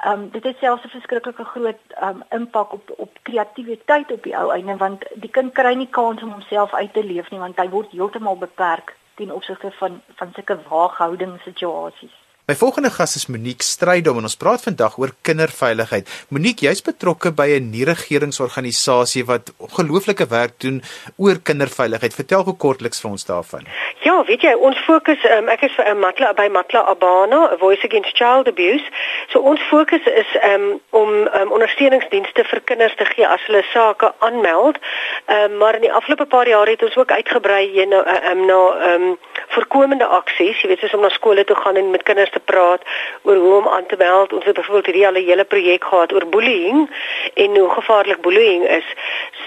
Ehm 0.03 0.21
um, 0.21 0.29
dit 0.29 0.43
het 0.43 0.57
selfs 0.57 0.83
'n 0.83 0.89
verskriklike 0.89 1.43
groot 1.43 1.81
ehm 1.89 2.09
um, 2.09 2.23
impak 2.29 2.73
op 2.73 2.93
op 2.97 3.17
kreatiwiteit 3.21 4.11
op 4.11 4.23
die 4.23 4.37
ou 4.37 4.51
einde 4.51 4.77
want 4.77 5.05
die 5.13 5.29
kind 5.29 5.53
kry 5.53 5.73
nie 5.73 5.89
kans 5.89 6.21
om 6.21 6.31
homself 6.31 6.73
uit 6.73 6.93
te 6.93 7.03
leef 7.03 7.29
nie 7.29 7.39
want 7.39 7.57
hy 7.57 7.69
word 7.69 7.91
heeltemal 7.91 8.37
beperk 8.37 8.95
ten 9.15 9.31
opsigte 9.31 9.71
van 9.71 10.01
van 10.15 10.33
sulke 10.33 10.57
waaghouding 10.69 11.41
situasies. 11.41 12.26
My 12.47 12.55
volgende 12.55 12.89
gas 12.89 13.15
is 13.15 13.25
Monique 13.27 13.63
Strydom 13.63 14.21
en 14.21 14.27
ons 14.27 14.37
praat 14.39 14.61
vandag 14.63 14.93
oor 15.01 15.11
kinderveiligheid. 15.27 16.07
Monique, 16.31 16.63
jy's 16.63 16.79
betrokke 16.79 17.33
by 17.35 17.47
'n 17.57 17.67
nie-regeringsorganisasie 17.73 19.25
wat 19.25 19.51
ongelooflike 19.57 20.27
werk 20.31 20.53
doen 20.63 20.81
oor 21.17 21.41
kinderveiligheid. 21.43 22.15
Vertel 22.15 22.43
gou 22.43 22.55
kortliks 22.55 23.01
vir 23.01 23.11
ons 23.11 23.25
daarvan. 23.25 23.67
Ja, 23.99 24.23
weet 24.23 24.41
jy, 24.41 24.53
ons 24.53 24.77
fokus 24.85 25.19
um, 25.25 25.49
ek 25.49 25.61
is 25.67 25.75
vir 25.75 25.85
'n 25.91 25.99
Matla 25.99 26.33
by 26.33 26.47
Matla 26.47 26.87
Abana, 26.87 27.51
a 27.51 27.57
Voice 27.57 27.83
Against 27.83 28.15
Child 28.15 28.47
Abuse. 28.47 28.87
So 29.27 29.39
ons 29.39 29.59
fokus 29.67 30.07
is 30.07 30.29
um, 30.43 30.79
om 30.91 31.09
um, 31.27 31.51
ondersteuningsdienste 31.51 32.43
vir 32.43 32.61
kinders 32.63 32.95
te 32.95 33.05
gee 33.05 33.27
as 33.27 33.43
hulle 33.47 33.63
sake 33.73 34.13
aanmeld. 34.19 34.79
Um, 35.27 35.57
maar 35.57 35.75
in 35.75 35.81
die 35.81 35.91
afgelope 35.91 36.25
paar 36.25 36.47
jaar 36.47 36.67
het 36.67 36.83
ons 36.83 36.95
ook 36.95 37.11
uitgebrei 37.11 37.85
nou 37.85 38.03
um, 38.31 38.45
na 38.45 38.93
um, 38.93 39.17
voorkomende 39.47 40.05
aksies, 40.05 40.61
jy 40.61 40.67
weet, 40.67 40.79
soos 40.79 40.93
om 40.93 41.01
na 41.01 41.09
skole 41.09 41.43
toe 41.43 41.55
gaan 41.55 41.75
en 41.75 41.91
met 41.91 42.03
kinders 42.03 42.31
te 42.37 42.43
praat 42.51 42.81
oor 43.21 43.35
hoe 43.43 43.53
om 43.59 43.67
aan 43.67 43.85
te 43.91 43.97
meld. 43.97 44.33
Ons 44.33 44.45
het 44.45 44.55
byvoorbeeld 44.59 44.85
hierdie 44.85 45.05
'n 45.07 45.29
hele 45.29 45.45
projek 45.53 45.83
gehad 45.83 46.13
oor 46.13 46.25
bullying 46.35 46.89
en 47.33 47.57
hoe 47.57 47.69
gevaarlik 47.69 48.21
bullying 48.21 48.63
is. 48.79 48.87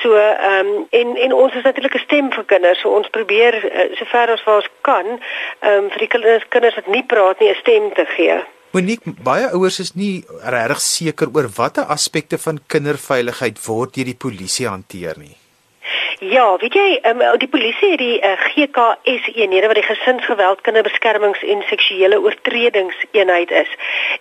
So 0.03 0.15
ehm 0.17 0.67
um, 0.67 0.87
en 0.91 1.17
en 1.17 1.33
ons 1.33 1.55
is 1.55 1.63
natuurlik 1.63 1.95
'n 1.95 2.07
stem 2.09 2.33
vir 2.33 2.45
kinders. 2.45 2.81
So 2.81 2.89
ons 2.89 3.09
probeer 3.09 3.55
uh, 3.65 3.97
sover 3.97 4.31
as 4.31 4.45
wat 4.45 4.55
ons 4.55 4.71
kan 4.81 5.07
ehm 5.07 5.85
um, 5.85 5.91
vir 5.91 5.99
die 5.99 6.13
kinders 6.15 6.49
kinders 6.49 6.75
wat 6.75 6.87
nie 6.87 7.05
praat 7.05 7.39
nie 7.41 7.51
'n 7.51 7.63
stem 7.65 7.93
te 7.93 8.07
gee. 8.17 8.41
Monique, 8.71 9.13
baie 9.23 9.49
ouers 9.51 9.81
is 9.83 9.95
nie 9.99 10.25
regtig 10.47 10.81
seker 10.81 11.29
oor 11.35 11.49
watter 11.57 11.85
aspekte 11.91 12.39
van 12.39 12.61
kinderveiligheid 12.67 13.59
word 13.67 13.95
deur 13.95 14.05
die 14.05 14.21
polisie 14.27 14.69
hanteer 14.71 15.19
nie. 15.19 15.40
Ja, 16.21 16.57
weet 16.57 16.75
jy, 16.77 16.99
um, 17.09 17.23
die 17.41 17.49
polisie 17.49 17.91
het 17.95 17.99
die 17.99 18.19
uh, 18.21 18.33
eh, 18.33 18.41
GKS 18.53 19.29
eenhede 19.35 19.67
wat 19.67 19.79
die 19.79 19.87
gesinsgeweld, 19.87 20.61
kinderbeskermings 20.61 21.41
en 21.43 21.63
seksuele 21.65 22.19
oortredings 22.21 22.97
eenheid 23.11 23.51
is. 23.51 23.71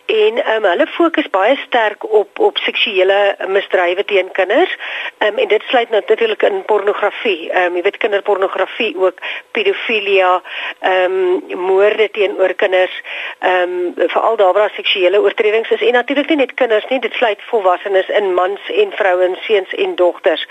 En 0.06 0.40
um, 0.54 0.64
hulle 0.64 0.88
fokus 0.88 1.28
baie 1.30 1.58
sterk 1.66 2.06
op 2.08 2.40
op 2.40 2.58
seksuele 2.64 3.36
misdrywe 3.48 4.06
teen 4.06 4.32
kinders. 4.32 4.78
Um, 5.18 5.38
en 5.44 5.48
dit 5.48 5.64
sluit 5.68 5.90
natuurlik 5.90 6.44
in 6.48 6.64
pornografie. 6.66 7.52
Um, 7.52 7.76
jy 7.76 7.84
weet 7.84 7.98
kinderpornografie 7.98 8.96
ook, 8.96 9.20
pedofilia, 9.52 10.32
ehm 10.80 11.20
um, 11.52 11.60
moorde 11.66 12.08
teenoor 12.16 12.54
kinders, 12.54 12.96
ehm 13.40 13.76
um, 13.76 14.08
veral 14.08 14.40
daar 14.40 14.54
waar 14.54 14.72
seksuele 14.76 15.20
oortredings 15.22 15.70
is 15.70 15.84
en 15.84 16.00
natuurlik 16.00 16.30
nie 16.30 16.40
net 16.46 16.54
kinders 16.54 16.88
nie, 16.88 17.00
dit 17.00 17.14
sluit 17.14 17.44
volwassenes 17.52 18.08
in 18.08 18.34
mans 18.34 18.72
en 18.72 18.92
vrouens, 18.92 19.46
seuns 19.46 19.74
en 19.74 19.96
dogters. 19.96 20.48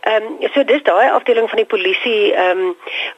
Ehm 0.00 0.32
um, 0.40 0.50
so 0.52 0.64
dis 0.64 0.84
daai 0.88 1.10
afdeling 1.10 1.48
van 1.50 1.60
die 1.62 1.70
polisie 1.74 2.32
ehm 2.32 2.64
um, 2.64 2.74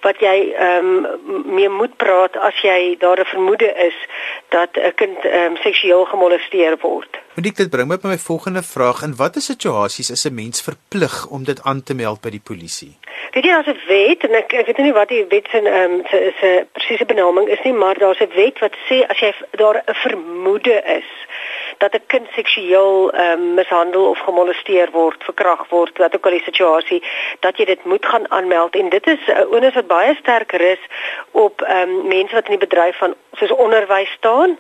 wat 0.07 0.21
jy 0.25 0.37
ehm 0.57 0.91
um, 1.07 1.43
mee 1.59 1.69
moet 1.69 1.97
praat 1.97 2.37
as 2.49 2.61
jy 2.65 2.97
daar 2.99 3.21
'n 3.21 3.33
vermoede 3.35 3.71
is 3.89 3.97
dat 4.49 4.71
'n 4.77 4.95
kind 4.95 5.25
ehm 5.25 5.53
um, 5.53 5.57
seksueel 5.57 6.05
gemolesteer 6.05 6.77
word. 6.81 7.13
Want 7.35 7.57
dit 7.57 7.71
bring 7.71 7.89
my 7.89 7.97
by 7.97 8.09
my 8.09 8.19
volgende 8.19 8.63
vraag: 8.63 9.03
in 9.03 9.17
watter 9.17 9.43
situasies 9.43 10.11
is 10.11 10.25
'n 10.25 10.35
mens 10.35 10.63
verplig 10.63 11.27
om 11.27 11.45
dit 11.45 11.63
aan 11.63 11.83
te 11.83 11.95
meld 11.95 12.21
by 12.21 12.31
die 12.31 12.47
polisie? 12.51 12.97
Weet 13.33 13.45
jy 13.45 13.55
as 13.55 13.67
'n 13.67 13.81
wet 13.87 14.25
en 14.25 14.35
ek 14.35 14.53
ek 14.53 14.67
weet 14.67 14.79
nie 14.79 14.93
wat 14.93 15.09
die 15.09 15.25
wet 15.29 15.47
se 15.51 15.59
ehm 15.59 15.93
um, 15.93 16.03
se 16.41 16.67
presiese 16.73 17.05
benaming 17.05 17.49
is 17.49 17.63
nie, 17.65 17.73
maar 17.73 17.99
daar's 17.99 18.21
'n 18.21 18.35
wet 18.35 18.59
wat 18.59 18.75
sê 18.89 19.07
as 19.09 19.19
jy 19.19 19.35
daar 19.51 19.83
'n 19.87 19.95
vermoede 19.95 20.83
is 20.99 21.09
dat 21.79 21.95
'n 21.95 22.07
kind 22.07 22.29
seksueel 22.33 23.15
um, 23.15 23.55
mishandel 23.55 24.09
of 24.09 24.19
gemolesteer 24.19 24.89
word, 24.91 25.25
verkrag 25.25 25.69
word, 25.69 25.99
wat 25.99 26.15
ook 26.15 26.25
al 26.25 26.37
die 26.37 26.49
situasie, 26.51 27.03
dat 27.41 27.57
jy 27.57 27.65
dit 27.65 27.85
moet 27.85 28.07
gaan 28.07 28.31
aanmeld 28.31 28.75
en 28.75 28.89
dit 28.89 29.07
is 29.07 29.19
'n 29.27 29.31
uh, 29.31 29.53
onus 29.53 29.75
wat 29.75 29.87
baie 29.87 30.15
sterker 30.15 30.61
is 30.61 30.83
op 31.31 31.61
um, 31.61 32.07
mense 32.07 32.35
wat 32.35 32.45
in 32.45 32.59
die 32.59 32.67
bedryf 32.69 32.97
van 32.97 33.15
soos 33.33 33.51
onderwys 33.51 34.11
staan. 34.11 34.59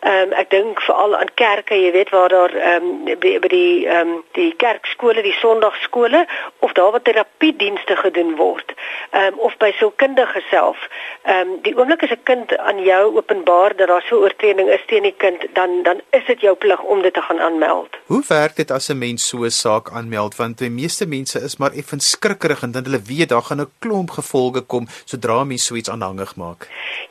Ehm 0.00 0.30
um, 0.30 0.32
ek 0.32 0.50
dink 0.50 0.80
veral 0.80 1.16
aan 1.16 1.34
kerke, 1.34 1.74
jy 1.74 1.92
weet 1.92 2.10
waar 2.10 2.28
daar 2.28 2.54
ehm 2.54 2.84
um, 3.08 3.18
by, 3.18 3.48
die 3.48 3.86
ehm 3.86 4.08
um, 4.08 4.24
die 4.32 4.54
kerkskole, 4.56 5.22
die 5.22 5.36
sonndagskole 5.40 6.26
of 6.58 6.72
daar 6.72 6.90
waar 6.90 7.02
terapiedienste 7.02 7.96
gedoen 7.96 8.36
word. 8.36 8.74
Ehm 9.10 9.32
um, 9.32 9.38
of 9.38 9.56
by 9.56 9.72
sielkundige 9.78 10.42
self. 10.50 10.88
Ehm 11.22 11.48
um, 11.48 11.58
die 11.62 11.76
oomblik 11.76 12.02
as 12.02 12.10
'n 12.10 12.22
kind 12.22 12.56
aan 12.56 12.82
jou 12.82 13.16
openbaar 13.16 13.76
dat 13.76 13.88
daar 13.88 14.04
so 14.08 14.16
'n 14.16 14.22
oortreding 14.22 14.68
is 14.68 14.84
teen 14.86 15.02
die 15.02 15.16
kind, 15.16 15.46
dan 15.52 15.82
dan 15.82 16.00
is 16.10 16.24
dit 16.24 16.40
jou 16.40 16.54
plig 16.64 16.80
om 16.82 17.02
dit 17.02 17.14
te 17.14 17.22
gaan 17.26 17.40
aanmeld. 17.40 17.98
Hoe 18.06 18.22
werk 18.28 18.56
dit 18.56 18.70
as 18.70 18.88
'n 18.88 18.98
mens 18.98 19.28
so 19.28 19.44
'n 19.44 19.50
saak 19.50 19.90
aanmeld 19.90 20.36
want 20.36 20.58
die 20.58 20.70
meeste 20.70 21.06
mense 21.06 21.38
is 21.48 21.56
maar 21.56 21.72
effens 21.72 22.10
skrikkerig 22.10 22.62
en 22.62 22.72
dan 22.72 22.84
hulle 22.84 23.02
weet 23.12 23.28
daar 23.28 23.46
gaan 23.48 23.60
'n 23.60 23.72
klomp 23.78 24.10
gevolge 24.10 24.60
kom 24.60 24.84
sodra 25.04 25.44
mens 25.44 25.64
so 25.66 25.74
iets 25.74 25.90
aanhangig 25.90 26.36
maak. 26.36 26.68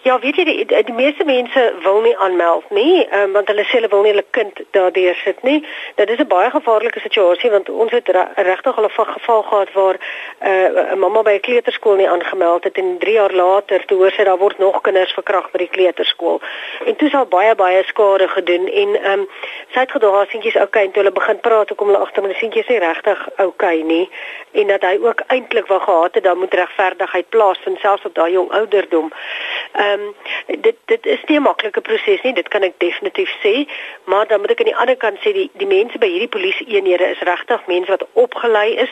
Ja, 0.08 0.20
weet 0.20 0.36
jy 0.36 0.44
die, 0.44 0.66
die, 0.66 0.84
die 0.84 0.94
meeste 0.94 1.24
mense 1.26 1.74
wil 1.84 2.02
nie 2.02 2.18
aanmeld 2.18 2.70
nie, 2.70 3.08
um, 3.14 3.32
want 3.32 3.48
hulle 3.48 3.64
sê 3.64 3.76
hulle 3.80 3.92
wil 3.94 4.02
nie 4.02 4.12
hulle 4.12 4.26
kind 4.30 4.62
daardeur 4.72 5.16
sit 5.24 5.44
nie. 5.44 5.66
Dit 5.96 6.10
is 6.10 6.20
'n 6.20 6.28
baie 6.28 6.50
gevaarlike 6.50 7.00
situasie 7.00 7.50
want 7.50 7.70
ons 7.70 7.92
het 7.92 8.08
regtig 8.36 8.78
al 8.78 8.86
'n 8.86 8.90
geval 8.90 9.44
gehad 9.44 9.72
waar 9.74 9.98
uh, 10.42 10.94
'n 10.94 11.00
mamma 11.00 11.22
by 11.22 11.36
'n 11.36 11.48
kleuterskool 11.48 11.96
nie 11.96 12.10
aangemeld 12.10 12.64
het 12.64 12.78
en 12.78 12.98
3 13.00 13.14
jaar 13.14 13.34
later 13.34 13.86
toe 13.86 13.98
hoor 13.98 14.12
sy 14.12 14.24
daar 14.24 14.38
word 14.38 14.58
nog 14.58 14.82
kinders 14.82 15.12
verkragt 15.12 15.52
by 15.52 15.58
die 15.58 15.74
kleuterskool. 15.76 16.42
En 16.86 16.96
toe 16.96 17.10
sal 17.10 17.26
baie 17.26 17.56
baie 17.56 17.84
skade 17.84 18.28
gedoen 18.28 18.68
en 18.68 18.90
ehm 19.02 19.20
um, 19.20 19.28
sy 19.74 19.80
het 19.80 19.92
gedoog 19.92 20.16
haar 20.16 20.28
seentjies 20.32 20.56
okay 20.56 20.84
en 20.84 20.92
toe 20.92 21.04
hulle 21.04 21.16
begin 21.16 21.40
praat 21.40 21.70
hoekom 21.70 21.88
hulle 21.92 22.04
agter 22.06 22.24
my 22.24 22.34
seentjies 22.34 22.68
nie 22.68 22.80
regtig 22.80 23.28
okay 23.38 23.82
nie 23.82 24.10
en 24.52 24.68
dat 24.68 24.82
hy 24.82 24.98
ook 25.02 25.22
eintlik 25.28 25.68
wou 25.68 25.80
gehad 25.80 26.14
het 26.16 26.24
dan 26.24 26.38
moet 26.38 26.54
regverdigheid 26.54 27.30
plaasvind 27.30 27.80
selfs 27.80 28.06
op 28.06 28.16
daai 28.16 28.32
jong 28.32 28.52
ouderdom. 28.52 29.12
Ehm 29.72 30.02
um, 30.02 30.16
dit 30.46 30.76
dit 30.86 31.06
is 31.06 31.24
nie 31.28 31.38
'n 31.38 31.42
maklike 31.42 31.82
proses 31.82 32.22
nie, 32.22 32.34
dit 32.34 32.48
kan 32.48 32.64
ek 32.64 32.74
definitief 32.78 33.32
sê, 33.44 33.68
maar 34.04 34.28
dan 34.28 34.40
moet 34.40 34.52
ek 34.52 34.60
aan 34.60 34.72
die 34.72 34.76
ander 34.76 34.96
kant 34.96 35.18
sê 35.20 35.34
die 35.34 35.50
die 35.54 35.68
mense 35.68 35.98
by 35.98 36.08
hierdie 36.08 36.36
polisie 36.36 36.68
eenhede 36.68 37.10
is 37.10 37.20
regtig 37.20 37.68
mense 37.68 37.92
wat 37.92 38.08
opgelei 38.14 38.76
is 38.76 38.90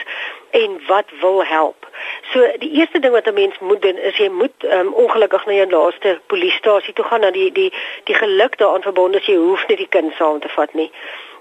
en 0.49 0.81
wat 0.87 1.05
wil 1.21 1.43
help. 1.43 1.87
So 2.31 2.51
die 2.57 2.71
eerste 2.71 2.99
ding 2.99 3.13
wat 3.13 3.27
'n 3.27 3.33
mens 3.33 3.59
moet 3.59 3.81
doen 3.81 3.97
is 3.97 4.17
jy 4.17 4.29
moet 4.29 4.63
um, 4.63 4.93
ongelukkig 4.93 5.45
na 5.45 5.53
jou 5.53 5.67
naaste 5.67 6.19
polisiestasie 6.27 6.93
toe 6.93 7.05
gaan 7.05 7.19
na 7.19 7.31
die 7.31 7.51
die 7.51 7.73
die 8.03 8.15
geluk 8.15 8.57
daaraan 8.57 8.81
verbonde 8.81 9.17
is 9.17 9.25
jy 9.25 9.35
hoef 9.35 9.67
nie 9.67 9.77
die 9.77 9.89
kind 9.89 10.13
saam 10.13 10.36
te 10.39 10.49
vat 10.55 10.73
nie 10.73 10.91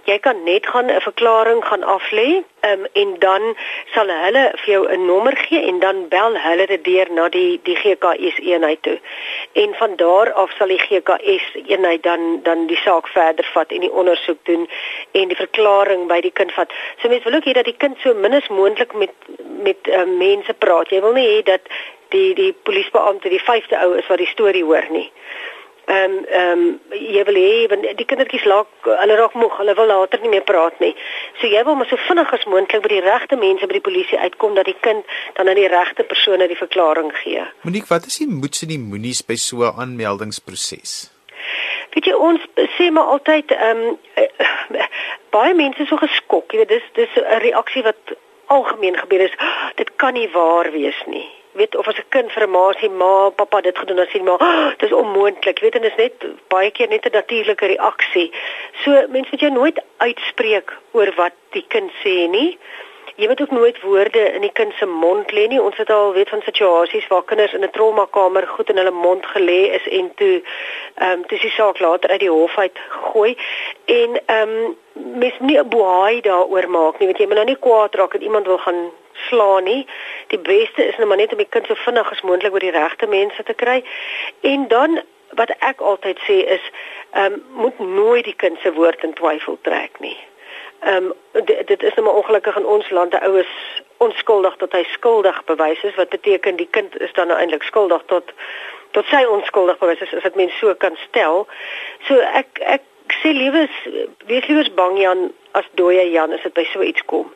jy 0.06 0.18
kan 0.22 0.42
net 0.44 0.66
gaan 0.66 0.90
'n 0.90 1.00
verklaring 1.00 1.64
gaan 1.64 1.82
aflê 1.82 2.42
um, 2.70 2.82
en 2.92 3.14
dan 3.18 3.42
sal 3.94 4.08
hulle 4.24 4.44
vir 4.62 4.70
jou 4.74 4.82
'n 4.88 5.06
nommer 5.06 5.36
gee 5.36 5.66
en 5.70 5.78
dan 5.78 6.08
bel 6.08 6.38
hulle 6.46 6.66
dit 6.66 6.84
deur 6.84 7.08
na 7.10 7.28
die 7.28 7.60
die 7.62 7.76
GKS 7.76 8.36
eenheid 8.38 8.82
toe. 8.82 8.98
En 9.52 9.74
van 9.74 9.96
daar 9.96 10.32
af 10.32 10.50
sal 10.58 10.68
die 10.68 10.78
GKS 10.78 11.46
eenheid 11.66 12.02
dan 12.02 12.42
dan 12.42 12.66
die 12.66 12.80
saak 12.84 13.08
verder 13.08 13.48
vat 13.54 13.70
en 13.70 13.80
die 13.80 13.92
ondersoek 13.92 14.38
doen 14.42 14.68
en 15.12 15.28
die 15.28 15.42
verklaring 15.44 16.06
by 16.06 16.20
die 16.20 16.32
kind 16.32 16.52
vat. 16.52 16.70
So 16.98 17.08
mense 17.08 17.24
wil 17.24 17.38
ook 17.38 17.48
hê 17.48 17.52
dat 17.52 17.64
die 17.64 17.80
kind 17.84 17.98
so 17.98 18.14
min 18.14 18.34
as 18.34 18.48
moontlik 18.48 18.92
met 18.94 19.14
met 19.68 19.80
uh, 19.88 20.04
mense 20.04 20.54
praat. 20.54 20.90
Jy 20.90 21.00
wil 21.00 21.12
nie 21.12 21.28
hê 21.28 21.42
dat 21.42 21.60
die 22.08 22.34
die 22.34 22.52
polisiebeampte 22.62 23.28
die 23.28 23.42
vyfde 23.42 23.76
ou 23.78 23.94
is 23.98 24.06
wat 24.06 24.18
die 24.18 24.34
storie 24.34 24.64
hoor 24.64 24.86
nie 24.90 25.10
ehm 25.86 26.12
um, 26.12 26.24
ehm 26.24 26.58
um, 26.58 26.80
jy 26.90 27.22
wil 27.24 27.36
hê 27.38 27.66
want 27.70 27.84
die 27.98 28.06
kindertjies 28.10 28.44
laat 28.50 28.86
hulle 28.86 29.16
raak 29.20 29.34
moeg, 29.38 29.52
hulle 29.60 29.74
wil 29.78 29.86
later 29.86 30.18
nie 30.22 30.32
meer 30.32 30.42
praat 30.42 30.80
nie. 30.82 30.94
So 31.40 31.46
jy 31.46 31.62
wil 31.68 31.78
maar 31.78 31.86
so 31.86 31.98
vinnig 32.08 32.32
as 32.34 32.46
moontlik 32.50 32.82
by 32.82 32.90
die 32.90 33.04
regte 33.04 33.38
mense 33.38 33.68
by 33.70 33.78
die 33.78 33.84
polisie 33.88 34.18
uitkom 34.18 34.56
dat 34.58 34.66
die 34.66 34.74
kind 34.86 35.06
dan 35.36 35.48
aan 35.48 35.60
die 35.60 35.68
regte 35.70 36.02
persone 36.02 36.48
die 36.50 36.58
verklaring 36.58 37.12
gee. 37.22 37.46
Monique, 37.62 37.90
wat 37.92 38.10
is 38.10 38.18
die 38.18 38.26
moets 38.26 38.66
en 38.66 38.74
die 38.74 38.82
moenies 38.82 39.22
by 39.22 39.38
so 39.38 39.62
'n 39.62 39.78
aanmeldingsproses? 39.84 40.96
Weet 41.94 42.10
jy 42.10 42.18
ons 42.18 42.42
sê 42.78 42.90
maar 42.90 43.14
altyd 43.14 43.54
ehm 43.54 43.86
um, 43.86 44.84
baie 45.30 45.54
mense 45.54 45.86
so 45.86 45.96
geskok, 46.02 46.50
jy 46.50 46.64
weet 46.64 46.74
dis 46.74 46.92
dis 46.98 47.14
'n 47.22 47.42
reaksie 47.46 47.86
wat 47.86 48.18
algemeen 48.46 48.98
gebeur 48.98 49.20
is. 49.20 49.38
Oh, 49.38 49.70
dit 49.74 49.90
kan 49.96 50.14
nie 50.14 50.30
waar 50.34 50.70
wees 50.70 51.02
nie 51.06 51.28
weet 51.56 51.76
of 51.76 51.88
as 51.88 51.98
'n 51.98 52.08
kind 52.08 52.32
vir 52.32 52.46
'n 52.46 52.50
ma 52.50 52.64
sê 52.80 52.90
ma 52.90 53.30
pappa 53.30 53.60
dit 53.60 53.78
gedoen 53.78 53.98
as 53.98 54.08
sê 54.14 54.22
maar 54.22 54.40
oh, 54.40 54.70
dis 54.78 54.92
onmoontlik 54.92 55.58
weet 55.58 55.74
en 55.74 55.82
dit 55.82 55.92
is 55.92 56.02
net 56.04 56.26
baie 56.48 56.70
keer 56.70 56.88
net 56.88 57.06
'n 57.06 57.18
natuurlike 57.20 57.66
reaksie 57.66 58.32
so 58.82 58.90
mense 59.08 59.30
moet 59.30 59.40
jou 59.40 59.52
nooit 59.52 59.78
uitspreek 59.96 60.68
oor 60.92 61.10
wat 61.16 61.34
die 61.50 61.66
kind 61.68 61.90
sê 62.02 62.28
nie 62.28 62.58
jy 63.16 63.26
moet 63.26 63.40
ook 63.40 63.50
nooit 63.50 63.80
woorde 63.80 64.32
in 64.32 64.40
die 64.40 64.52
kind 64.52 64.72
se 64.76 64.86
mond 64.86 65.32
lê 65.32 65.46
nie. 65.48 65.60
Ons 65.62 65.76
het 65.76 65.90
al 65.90 66.12
weet 66.12 66.28
van 66.28 66.42
situasies 66.44 67.06
waar 67.08 67.24
kinders 67.24 67.52
in 67.52 67.64
'n 67.64 67.70
traumakamer 67.70 68.46
goed 68.46 68.68
in 68.70 68.76
hulle 68.76 68.90
mond 68.90 69.26
gelê 69.26 69.60
is 69.78 69.88
en 69.88 70.12
toe 70.14 70.42
ehm 70.94 71.10
um, 71.10 71.24
dis 71.26 71.40
die 71.40 71.50
saak 71.50 71.78
later 71.78 72.10
uit 72.10 72.20
die 72.20 72.30
hof 72.30 72.58
uit 72.58 72.78
gegooi 72.88 73.36
en 73.84 74.20
ehm 74.26 74.48
um, 74.48 74.76
mens 74.92 75.34
nie 75.38 75.58
'n 75.58 75.68
boei 75.68 76.20
daaroor 76.20 76.68
maak 76.68 76.98
nie. 76.98 77.06
Weet 77.08 77.18
jy, 77.18 77.26
moet 77.26 77.34
nou 77.34 77.46
nie 77.46 77.64
kwaad 77.66 77.94
raak 77.94 78.14
en 78.14 78.22
iemand 78.22 78.46
wil 78.46 78.58
gaan 78.58 78.90
slaan 79.28 79.64
nie. 79.64 79.86
Die 80.32 80.38
beste 80.38 80.84
is 80.84 80.96
nou 80.96 81.08
maar 81.08 81.16
net 81.16 81.32
om 81.32 81.38
die 81.38 81.48
kind 81.48 81.66
so 81.66 81.74
vinnig 81.74 82.10
as 82.10 82.22
moontlik 82.22 82.52
by 82.52 82.62
die 82.64 82.76
regte 82.76 83.06
mense 83.06 83.42
te 83.42 83.54
kry. 83.54 83.82
En 84.40 84.68
dan 84.68 85.00
wat 85.36 85.50
ek 85.58 85.80
altyd 85.80 86.18
sê 86.28 86.42
is 86.56 86.70
ehm 87.10 87.32
um, 87.32 87.42
moet 87.62 87.78
nooit 87.78 88.24
die 88.24 88.36
kind 88.36 88.58
se 88.62 88.72
woord 88.72 89.02
in 89.02 89.14
twyfel 89.14 89.58
trek 89.62 90.00
nie. 90.00 90.16
Ehm 90.80 91.10
um, 91.10 91.44
dit, 91.44 91.66
dit 91.66 91.82
is 91.82 91.94
nou 91.94 92.06
maar 92.06 92.20
ongelukkig 92.22 92.56
in 92.56 92.66
ons 92.66 92.90
land 92.90 93.10
die 93.10 93.20
oues 93.20 93.52
onskuldig 93.96 94.56
tot 94.56 94.72
hy 94.72 94.82
skuldig 94.92 95.44
bewys 95.44 95.82
is 95.82 95.94
wat 95.94 96.08
beteken 96.08 96.56
die 96.56 96.68
kind 96.70 97.00
is 97.00 97.12
dan 97.12 97.32
nou 97.32 97.38
eintlik 97.38 97.62
skuldig 97.62 98.02
tot 98.06 98.32
tot 98.90 99.08
sy 99.12 99.24
onskuldig 99.24 99.78
bewys 99.78 100.00
is 100.00 100.12
as 100.14 100.22
dit 100.22 100.34
mens 100.34 100.58
so 100.58 100.74
kan 100.74 100.96
stel. 101.08 101.46
So 102.08 102.20
ek 102.20 102.60
ek 102.60 102.84
sê 103.22 103.32
liewes 103.32 103.72
wees 104.26 104.46
liewers 104.46 104.72
bang 104.74 104.98
Jan 105.00 105.26
as 105.58 105.68
dooie 105.80 106.06
Jan 106.12 106.32
as 106.32 106.44
dit 106.44 106.54
by 106.54 106.64
so 106.72 106.82
iets 106.82 107.04
kom. 107.06 107.32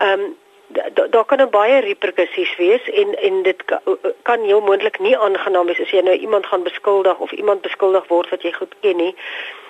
Ehm 0.00 0.20
um, 0.20 0.30
daar 0.72 1.10
da 1.10 1.22
kan 1.22 1.50
baie 1.50 1.80
reperkusies 1.80 2.56
wees 2.56 2.90
en 2.90 3.14
en 3.18 3.42
dit 3.42 3.64
kan 4.22 4.42
heel 4.42 4.60
moontlik 4.60 4.98
nie 4.98 5.18
aangenaam 5.18 5.66
wees 5.66 5.80
as 5.80 5.90
jy 5.90 6.00
nou 6.00 6.16
iemand 6.16 6.46
gaan 6.46 6.62
beskuldig 6.62 7.18
of 7.18 7.32
iemand 7.32 7.60
beskuldig 7.60 8.08
word 8.08 8.30
wat 8.30 8.42
jy 8.42 8.52
goed 8.52 8.74
ken 8.80 8.96
nie. 8.96 9.14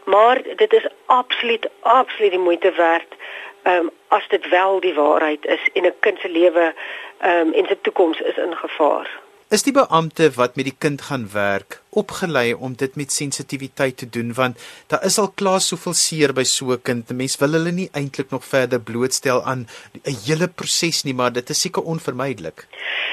Maar 0.05 0.43
dit 0.57 0.73
is 0.73 0.87
absoluut 1.07 1.69
absoluut 1.81 2.31
die 2.31 2.47
moeite 2.49 2.73
werd 2.77 3.17
ehm 3.63 3.77
um, 3.77 3.91
as 4.09 4.29
dit 4.29 4.49
wel 4.49 4.81
die 4.81 4.95
waarheid 4.95 5.45
is 5.47 5.69
en 5.73 5.87
'n 5.87 5.95
kind 6.01 6.19
se 6.19 6.29
lewe 6.29 6.75
ehm 7.19 7.47
um, 7.47 7.53
en 7.53 7.67
sy 7.67 7.77
toekoms 7.83 8.21
is 8.21 8.37
in 8.37 8.57
gevaar. 8.57 9.21
Is 9.49 9.63
die 9.63 9.73
beampte 9.73 10.31
wat 10.35 10.57
met 10.57 10.65
die 10.65 10.79
kind 10.79 11.03
gaan 11.03 11.29
werk 11.33 11.82
opgelei 11.93 12.55
om 12.55 12.75
dit 12.77 12.97
met 12.97 13.13
sensitiwiteit 13.13 13.97
te 13.97 14.09
doen 14.09 14.33
want 14.35 14.59
daar 14.87 15.05
is 15.05 15.19
al 15.19 15.33
klaar 15.35 15.61
soveel 15.61 15.93
seer 15.93 16.33
by 16.33 16.45
so 16.45 16.73
'n 16.73 16.83
kind. 16.83 17.11
Mense 17.13 17.39
wil 17.39 17.53
hulle 17.53 17.73
nie 17.73 17.89
eintlik 17.93 18.31
nog 18.31 18.45
verder 18.45 18.81
blootstel 18.81 19.43
aan 19.43 19.67
'n 20.05 20.17
hele 20.27 20.49
proses 20.49 21.03
nie, 21.03 21.15
maar 21.15 21.33
dit 21.33 21.51
is 21.51 21.61
seker 21.61 21.83
onvermydelik. 21.83 22.67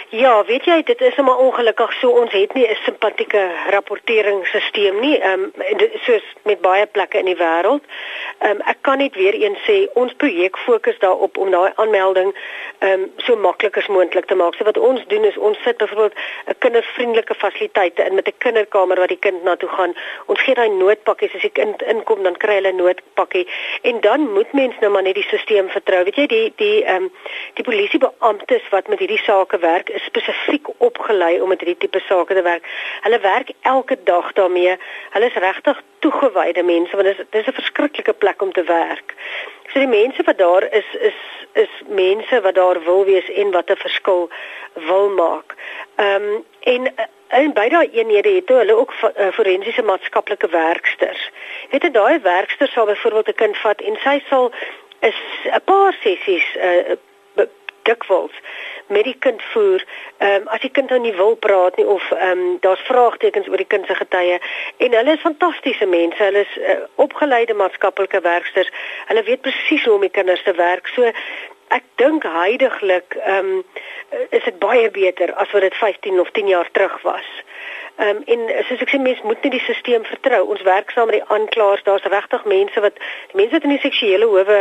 Ja, 0.09 0.45
weet 0.45 0.65
jy, 0.65 0.83
dit 0.83 1.01
is 1.01 1.15
maar 1.15 1.37
ongelukkig 1.37 1.93
so 1.93 2.09
ons 2.09 2.31
het 2.31 2.53
nie 2.53 2.67
'n 2.67 2.77
simpatieke 2.85 3.51
rapporteringsstelsel 3.69 4.93
nie, 4.99 5.17
ehm 5.19 5.43
um, 5.43 5.51
soos 6.05 6.23
met 6.43 6.61
baie 6.61 6.85
plekke 6.85 7.17
in 7.17 7.25
die 7.25 7.37
wêreld. 7.37 7.83
Ehm 8.39 8.51
um, 8.51 8.61
ek 8.61 8.77
kan 8.81 8.97
net 8.97 9.15
weer 9.15 9.33
eens 9.33 9.59
sê 9.67 9.87
ons 9.93 10.13
projek 10.13 10.57
fokus 10.57 10.99
daarop 10.99 11.37
om 11.37 11.51
daai 11.51 11.71
aanmelding 11.75 12.35
ehm 12.79 12.91
um, 12.91 13.11
so 13.17 13.35
maklik 13.35 13.77
as 13.77 13.87
moontlik 13.87 14.25
te 14.25 14.35
maak. 14.35 14.53
So 14.55 14.63
wat 14.63 14.77
ons 14.77 15.01
doen 15.07 15.23
is 15.23 15.37
ons 15.37 15.57
sit 15.63 15.77
byvoorbeeld 15.77 16.13
'n 16.47 16.55
kindervriendelike 16.59 17.35
fasiliteite 17.35 18.03
in 18.03 18.15
met 18.15 18.27
'n 18.27 18.37
kinder 18.37 18.67
kinderkamer 18.69 18.97
waar 18.97 19.07
die 19.07 19.19
kind 19.19 19.43
na 19.43 19.55
toe 19.55 19.69
gaan. 19.69 19.93
Ons 20.27 20.41
gee 20.41 20.55
daai 20.55 20.69
noodpakkies 20.69 21.33
as 21.35 21.41
die 21.41 21.51
kind 21.51 21.81
inkom, 21.81 22.23
dan 22.23 22.37
kry 22.37 22.55
hulle 22.59 22.71
'n 22.71 22.77
noodpakkie 22.77 23.47
en 23.83 24.01
dan 24.01 24.31
moet 24.33 24.53
mens 24.53 24.75
nou 24.79 24.91
maar 24.91 25.03
net 25.03 25.15
die 25.15 25.23
stelsel 25.23 25.69
vertrou. 25.69 26.03
Weet 26.03 26.15
jy, 26.15 26.27
die 26.27 26.53
die 26.55 26.83
ehm 26.83 27.03
um, 27.03 27.11
die 27.55 27.63
polisiebeamptes 27.63 28.69
wat 28.71 28.87
met 28.87 28.99
hierdie 28.99 29.23
sake 29.23 29.57
werk, 29.59 29.89
is 29.89 30.03
spesifiek 30.03 30.67
opgelei 30.77 31.41
om 31.41 31.49
met 31.49 31.59
hierdie 31.61 31.77
tipe 31.77 31.99
sake 31.99 32.33
te 32.33 32.41
werk. 32.41 32.63
Hulle 33.01 33.19
werk 33.19 33.51
elke 33.61 33.97
dag 34.03 34.33
daarmee. 34.33 34.77
Hulle 35.11 35.25
is 35.25 35.33
regtig 35.33 35.81
toegewyde 35.99 36.63
mense 36.63 36.95
want 36.95 37.07
dit 37.07 37.19
is 37.19 37.25
dis 37.29 37.47
'n 37.47 37.59
verskriklike 37.61 38.13
plek 38.13 38.41
om 38.41 38.51
te 38.51 38.63
werk. 38.63 39.15
So 39.73 39.79
die 39.79 39.87
mense 39.87 40.23
wat 40.23 40.37
daar 40.37 40.63
is 40.63 40.89
is 40.99 41.19
is 41.53 41.69
mense 41.87 42.41
wat 42.41 42.55
daar 42.55 42.83
wil 42.83 43.05
wees 43.05 43.29
en 43.29 43.51
wat 43.51 43.69
'n 43.69 43.75
verskil 43.75 44.29
wil 44.73 45.09
maak. 45.09 45.55
Ehm 45.95 46.23
um, 46.23 46.45
en 46.59 46.93
En 47.29 47.53
by 47.53 47.67
daai 47.69 47.89
eenhede 47.93 48.29
het 48.29 48.49
hulle 48.49 48.75
ook 48.75 48.93
uh, 49.01 49.27
forensiese 49.31 49.81
maatskaplike 49.81 50.49
werksters. 50.49 51.29
Weet 51.69 51.83
jy 51.83 51.91
daai 51.91 52.19
werkster 52.25 52.67
sal 52.67 52.85
byvoorbeeld 52.85 53.27
'n 53.27 53.41
kind 53.43 53.57
vat 53.57 53.81
en 53.81 53.97
sy 54.03 54.17
sal 54.29 54.51
is 54.99 55.19
'n 55.45 55.61
paar 55.65 55.93
sessies 56.01 56.47
uh, 56.55 56.97
dikwels 57.89 58.35
met 58.87 59.03
die 59.03 59.15
kind 59.19 59.41
voer. 59.51 59.85
Ehm 60.17 60.41
um, 60.41 60.47
as 60.47 60.61
die 60.61 60.71
kind 60.71 60.89
nou 60.89 60.99
nie 61.01 61.13
wil 61.15 61.35
praat 61.35 61.77
nie 61.77 61.85
of 61.85 62.11
ehm 62.11 62.39
um, 62.39 62.57
daar's 62.65 62.85
vraagtekens 62.89 63.47
oor 63.47 63.61
die 63.61 63.71
kind 63.73 63.85
se 63.85 63.95
getuie 63.95 64.39
en 64.77 64.97
hulle 64.97 65.13
is 65.17 65.25
fantastiese 65.27 65.85
mense. 65.85 66.23
Hulle 66.23 66.45
is 66.47 66.57
uh, 66.57 66.75
opgeleide 66.95 67.53
maatskaplike 67.53 68.21
werksters. 68.21 68.71
Hulle 69.11 69.23
weet 69.23 69.41
presies 69.41 69.85
hoe 69.85 69.93
om 69.93 70.05
die 70.07 70.15
kinders 70.17 70.43
te 70.43 70.53
werk. 70.53 70.87
So 70.95 71.11
ek 71.69 71.83
dink 72.01 72.23
heidaglik 72.23 73.15
ehm 73.19 73.53
um, 73.59 73.63
is 74.29 74.43
dit 74.43 74.57
baie 74.59 74.89
beter 74.89 75.33
as 75.33 75.51
wat 75.53 75.61
dit 75.61 75.75
15 75.77 76.19
of 76.19 76.31
10 76.31 76.47
jaar 76.47 76.69
terug 76.71 77.01
was. 77.01 77.27
Ehm 77.99 78.17
um, 78.17 78.23
en 78.25 78.65
soos 78.67 78.81
ek 78.85 78.93
sê 78.93 78.99
mense 79.01 79.25
moet 79.27 79.43
net 79.43 79.53
die 79.55 79.61
stelsel 79.63 80.05
vertrou. 80.07 80.41
Ons 80.53 80.63
werk 80.67 80.91
saam 80.95 81.09
met 81.11 81.19
die 81.19 81.29
aanklaers. 81.35 81.83
Daar's 81.83 82.07
regtig 82.13 82.45
mense 82.45 82.83
wat 82.85 82.95
die 83.31 83.39
mense 83.41 83.57
wat 83.57 83.67
in 83.67 83.75
die 83.75 83.83
seksuele 83.83 84.29
howe 84.31 84.59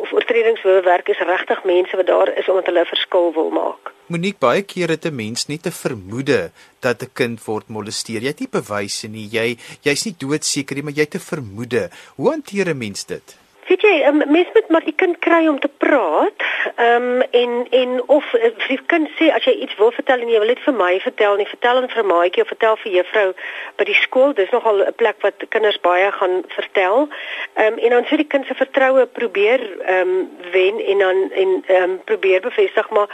of 0.00 0.12
oortredingshowe 0.16 0.80
werk 0.88 1.08
is 1.12 1.22
regtig 1.28 1.64
mense 1.64 1.96
wat 2.00 2.08
daar 2.10 2.32
is 2.34 2.48
omdat 2.48 2.66
hulle 2.66 2.82
'n 2.84 2.92
verskil 2.94 3.32
wil 3.38 3.50
maak. 3.50 3.92
Monique 4.06 4.40
baie 4.40 4.62
keer 4.62 4.88
het 4.88 5.06
'n 5.06 5.16
mens 5.16 5.46
net 5.46 5.66
'n 5.66 5.78
vermoede 5.84 6.50
dat 6.80 7.02
'n 7.02 7.12
kind 7.12 7.44
word 7.44 7.68
molesteer. 7.68 8.20
Jy 8.20 8.32
het 8.34 8.40
nie 8.40 8.52
bewyse 8.60 9.08
nie. 9.08 9.28
Jy 9.30 9.56
jy's 9.82 10.04
nie 10.04 10.16
doodseker 10.18 10.74
nie, 10.74 10.84
maar 10.84 10.98
jy 10.98 11.06
het 11.08 11.14
'n 11.14 11.28
vermoede. 11.32 11.90
Hoe 12.16 12.30
hanteer 12.30 12.68
'n 12.68 12.78
mens 12.78 13.04
dit? 13.06 13.43
Weet 13.66 13.80
jy, 13.80 14.02
um, 14.06 14.16
mens 14.16 14.48
moet 14.52 14.68
maar 14.68 14.84
die 14.84 14.94
kind 14.94 15.18
kry 15.18 15.46
om 15.48 15.58
te 15.60 15.68
praat. 15.68 16.42
Ehm 16.76 17.02
um, 17.02 17.20
en 17.30 17.66
en 17.70 18.08
of 18.08 18.32
uh, 18.32 18.50
die 18.68 18.80
kind 18.86 19.08
sê 19.18 19.30
as 19.32 19.44
jy 19.48 19.54
iets 19.64 19.76
wil 19.80 19.92
vertel 19.92 20.20
en 20.20 20.28
jy 20.28 20.38
wil 20.42 20.52
dit 20.52 20.60
vir 20.66 20.74
my 20.76 20.90
vertel, 21.00 21.36
nie 21.40 21.48
vertel 21.48 21.80
aan 21.80 21.88
vir 21.88 22.02
'n 22.02 22.06
maatjie 22.06 22.42
of 22.42 22.48
vertel 22.52 22.76
vir 22.82 22.92
juffrou 22.92 23.32
by 23.76 23.84
die 23.84 23.96
skool. 24.00 24.34
Dis 24.34 24.50
nogal 24.50 24.84
'n 24.84 24.94
plek 25.00 25.16
wat 25.24 25.46
kinders 25.48 25.80
baie 25.80 26.12
gaan 26.12 26.42
vertel. 26.48 27.08
Ehm 27.54 27.72
um, 27.72 27.78
en 27.78 27.90
dan 27.90 28.04
sê 28.04 28.16
die 28.16 28.32
kind 28.34 28.46
se 28.46 28.54
vertroue 28.54 29.06
probeer 29.06 29.60
ehm 29.80 30.08
um, 30.08 30.28
wen 30.52 30.84
en 30.84 30.98
dan 30.98 31.30
en 31.32 31.62
ehm 31.66 31.82
um, 31.82 32.00
probeer 32.04 32.40
bevestig 32.40 32.90
maar 32.90 33.08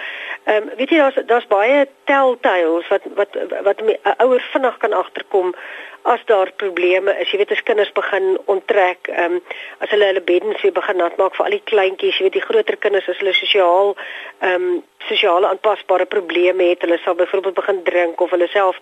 ehm 0.45 0.57
um, 0.57 0.71
weet 0.77 0.91
jy 0.91 0.99
daar's 0.99 1.19
daar's 1.27 1.47
baie 1.47 1.87
telltales 2.05 2.89
wat 2.89 3.07
wat 3.15 3.39
wat 3.63 3.81
'n 3.83 3.99
ouer 4.19 4.43
vinnig 4.53 4.77
kan 4.77 4.93
agterkom 4.93 5.55
as 6.03 6.21
daar 6.25 6.53
probleme 6.57 7.13
is. 7.21 7.31
Jy 7.31 7.39
weet 7.39 7.51
as 7.53 7.63
kinders 7.63 7.93
begin 7.93 8.39
onttrek, 8.45 9.09
ehm 9.09 9.39
um, 9.39 9.43
as 9.85 9.91
hulle 9.93 10.07
hulle 10.11 10.23
beddens 10.25 10.63
weer 10.63 10.73
begin 10.73 10.97
nat 10.97 11.17
maak 11.17 11.35
vir 11.37 11.45
al 11.45 11.57
die 11.57 11.69
kleintjies, 11.73 12.19
jy 12.19 12.29
weet 12.29 12.39
die 12.39 12.45
groter 12.45 12.77
kinders 12.77 13.09
as 13.09 13.19
hulle 13.21 13.35
sosiaal 13.37 13.95
ehm 14.41 14.55
um, 14.71 14.83
sosiale 15.09 15.49
aanpasbare 15.49 16.05
probleme 16.07 16.71
het, 16.71 16.83
hulle 16.85 16.99
sal 17.05 17.17
byvoorbeeld 17.17 17.55
begin 17.55 17.83
drink 17.85 18.21
of 18.21 18.31
hulle 18.31 18.49
self 18.53 18.77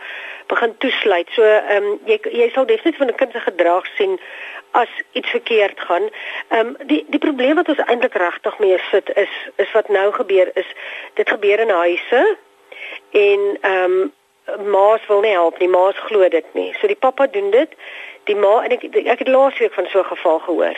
begin 0.46 0.76
toesluit. 0.78 1.30
So 1.34 1.42
ehm 1.42 1.90
um, 1.92 1.98
jy 2.06 2.20
jy 2.42 2.50
sal 2.54 2.66
definitief 2.66 3.02
van 3.02 3.10
'n 3.12 3.20
kind 3.22 3.32
se 3.32 3.40
gedrag 3.40 3.86
sien 3.96 4.18
as 4.70 4.88
iets 5.12 5.30
verkeerd 5.30 5.80
gaan. 5.80 6.10
Ehm 6.48 6.66
um, 6.66 6.76
die 6.86 7.04
die 7.08 7.22
probleem 7.22 7.54
wat 7.54 7.68
ons 7.68 7.84
eintlik 7.86 8.14
regtig 8.14 8.58
mee 8.58 8.78
sit 8.90 9.10
is 9.16 9.32
is 9.56 9.72
wat 9.72 9.88
nou 9.88 10.12
gebeur 10.12 10.50
is 10.54 10.70
dit 11.14 11.28
gebeur 11.28 11.58
in 11.58 11.70
huise 11.70 12.36
en 13.10 13.58
ehm 13.60 13.92
um, 13.92 14.12
ma's 14.56 15.06
wil 15.06 15.20
nie 15.20 15.32
help 15.32 15.58
nie, 15.58 15.68
ma's 15.68 15.98
glo 16.08 16.28
dit 16.28 16.54
nie. 16.54 16.72
So 16.80 16.86
die 16.86 16.96
pappa 16.96 17.26
doen 17.26 17.50
dit. 17.50 17.74
Die 18.24 18.36
ma 18.36 18.62
en 18.64 18.74
ek 18.76 18.84
ek 18.84 19.24
het 19.24 19.28
laasweek 19.28 19.74
van 19.74 19.86
so 19.92 19.98
'n 19.98 20.12
geval 20.12 20.38
gehoor. 20.38 20.76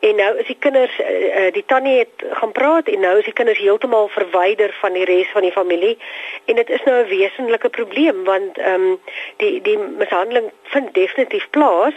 En 0.00 0.16
nou 0.16 0.36
is 0.36 0.46
die 0.46 0.56
kinders 0.58 0.98
uh, 1.00 1.52
die 1.52 1.64
tannie 1.66 1.98
het 1.98 2.24
gaan 2.30 2.52
praat 2.52 2.88
en 2.88 3.00
nou 3.00 3.18
is 3.18 3.24
die 3.24 3.32
kinders 3.32 3.58
heeltemal 3.58 4.08
verwyder 4.08 4.72
van 4.80 4.92
die 4.92 5.04
res 5.04 5.30
van 5.32 5.42
die 5.42 5.52
familie 5.52 5.98
en 6.44 6.54
dit 6.54 6.70
is 6.70 6.82
nou 6.84 6.96
'n 7.02 7.08
wesenlike 7.08 7.68
probleem 7.68 8.24
want 8.24 8.58
ehm 8.58 8.74
um, 8.74 9.00
die 9.36 9.62
die 9.62 9.78
mishandeling 9.78 10.50
vind 10.62 10.94
definitief 10.94 11.50
plaas 11.50 11.94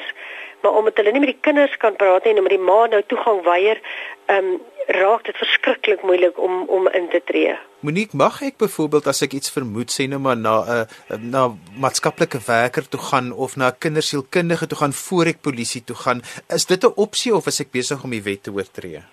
maar 0.62 0.72
omdat 0.72 0.98
hulle 0.98 1.12
nie 1.12 1.20
met 1.20 1.34
die 1.34 1.42
kinders 1.42 1.78
kan 1.78 1.96
praat 1.96 2.24
nie 2.24 2.32
en 2.32 2.38
omdat 2.38 2.58
die 2.58 2.68
ma 2.72 2.86
nou 2.86 3.04
toegang 3.08 3.44
weier 3.44 3.80
ehm 4.26 4.46
um, 4.46 4.62
raak 4.90 5.26
dit 5.26 5.38
verskriklik 5.38 6.02
moeilik 6.02 6.40
om 6.42 6.64
om 6.68 6.88
in 6.98 7.10
te 7.10 7.22
tree. 7.26 7.54
Monique, 7.86 8.18
mag 8.18 8.42
ek 8.44 8.58
byvoorbeeld 8.60 9.08
as 9.08 9.22
ek 9.24 9.36
iets 9.38 9.54
vermoed 9.54 9.94
sê 9.94 10.08
nou 10.10 10.20
maar 10.20 10.38
na 10.38 10.56
'n 10.60 10.70
uh, 10.76 10.82
eh, 11.14 11.20
na 11.22 11.44
maatskaplike 11.78 12.42
werker 12.48 12.88
toe 12.90 13.00
gaan 13.00 13.32
of 13.32 13.56
na 13.56 13.70
'n 13.70 13.78
kindersielkundige 13.80 14.68
toe 14.68 14.78
gaan 14.78 14.94
voor 14.94 15.26
ek 15.26 15.42
polisie 15.42 15.84
toe 15.84 15.96
gaan, 15.96 16.22
is 16.50 16.66
dit 16.66 16.84
'n 16.84 16.94
opsie 16.96 17.36
of 17.36 17.48
is 17.48 17.60
ek 17.60 17.72
besig 17.72 18.04
om 18.04 18.10
die 18.10 18.24
wet 18.24 18.44
te 18.44 18.52
oortree? 18.52 19.04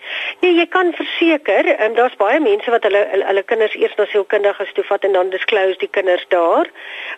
Nee, 0.40 0.52
jy 0.54 0.66
kan 0.66 0.92
verseker, 0.92 1.68
um, 1.84 1.94
daar's 1.94 2.16
baie 2.20 2.40
mense 2.40 2.70
wat 2.70 2.84
hulle 2.86 3.02
hulle, 3.10 3.26
hulle 3.28 3.42
kinders 3.42 3.74
eers 3.78 3.94
na 3.98 4.06
sielkundiges 4.10 4.72
toe 4.76 4.84
vat 4.88 5.04
en 5.04 5.16
dan 5.16 5.30
disclose 5.30 5.78
die 5.82 5.90
kinders 5.90 6.24
daar 6.34 6.70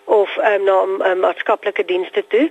of 0.05 0.37
um, 0.37 0.63
na 0.67 0.77
um, 1.11 1.19
maatskaplike 1.23 1.85
dienste 1.85 2.23
toe. 2.33 2.45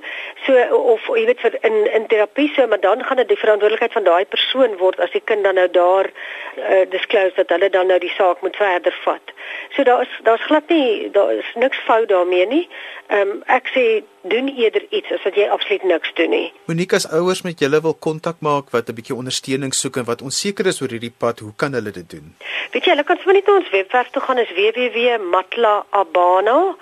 So 0.46 0.66
of 0.94 1.08
jy 1.14 1.24
weet 1.30 1.42
vir 1.44 1.58
in 1.68 1.78
in 1.98 2.06
terapie 2.12 2.48
so, 2.54 2.66
maar 2.66 2.80
dan 2.80 3.04
gaan 3.04 3.22
dit 3.22 3.32
die 3.32 3.40
verantwoordelikheid 3.40 3.96
van 3.96 4.08
daai 4.08 4.24
persoon 4.24 4.76
word 4.82 5.00
as 5.00 5.14
die 5.16 5.24
kind 5.24 5.44
dan 5.44 5.58
nou 5.60 5.68
daar 5.70 6.10
uh, 6.10 6.84
disclose 6.90 7.34
dat 7.40 7.54
hulle 7.56 7.70
dan 7.70 7.90
nou 7.92 7.98
die 8.02 8.14
saak 8.16 8.42
moet 8.42 8.56
verder 8.56 8.94
vat. 9.04 9.34
So 9.76 9.82
daar's 9.82 10.20
daar's 10.22 10.46
glad 10.50 10.68
nie 10.68 11.10
daar 11.10 11.32
is 11.32 11.52
niks 11.54 11.78
fout 11.88 12.08
daarmee 12.08 12.46
nie. 12.46 12.64
Ehm 13.08 13.36
um, 13.36 13.42
ek 13.46 13.70
sê 13.74 13.84
doen 14.28 14.48
eerder 14.48 14.82
iets 14.90 15.12
as 15.12 15.22
wat 15.24 15.34
jy 15.34 15.48
absoluut 15.48 15.84
niks 15.84 16.14
doen 16.14 16.30
nie. 16.30 16.52
Monique 16.70 16.96
as 16.96 17.10
ouers 17.10 17.42
met 17.42 17.60
julle 17.60 17.80
wil 17.80 17.94
kontak 17.94 18.36
maak 18.40 18.70
wat 18.70 18.88
'n 18.88 18.94
bietjie 18.94 19.16
ondersteuning 19.16 19.74
soek 19.74 19.96
en 19.96 20.04
wat 20.04 20.22
onseker 20.22 20.66
is 20.66 20.82
oor 20.82 20.90
hierdie 20.90 21.14
pad, 21.18 21.38
hoe 21.38 21.52
kan 21.56 21.72
hulle 21.72 21.90
dit 21.90 22.10
doen? 22.10 22.34
Weet 22.72 22.84
jy, 22.84 22.90
hulle 22.90 23.04
kan 23.04 23.16
sommer 23.16 23.34
net 23.34 23.46
na 23.46 23.56
ons 23.56 23.70
webwerf 23.70 24.10
toe 24.10 24.22
gaan 24.22 24.38
is 24.38 24.52
www.matlaabana 24.56 26.76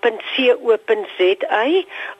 www.co.za. 0.00 1.64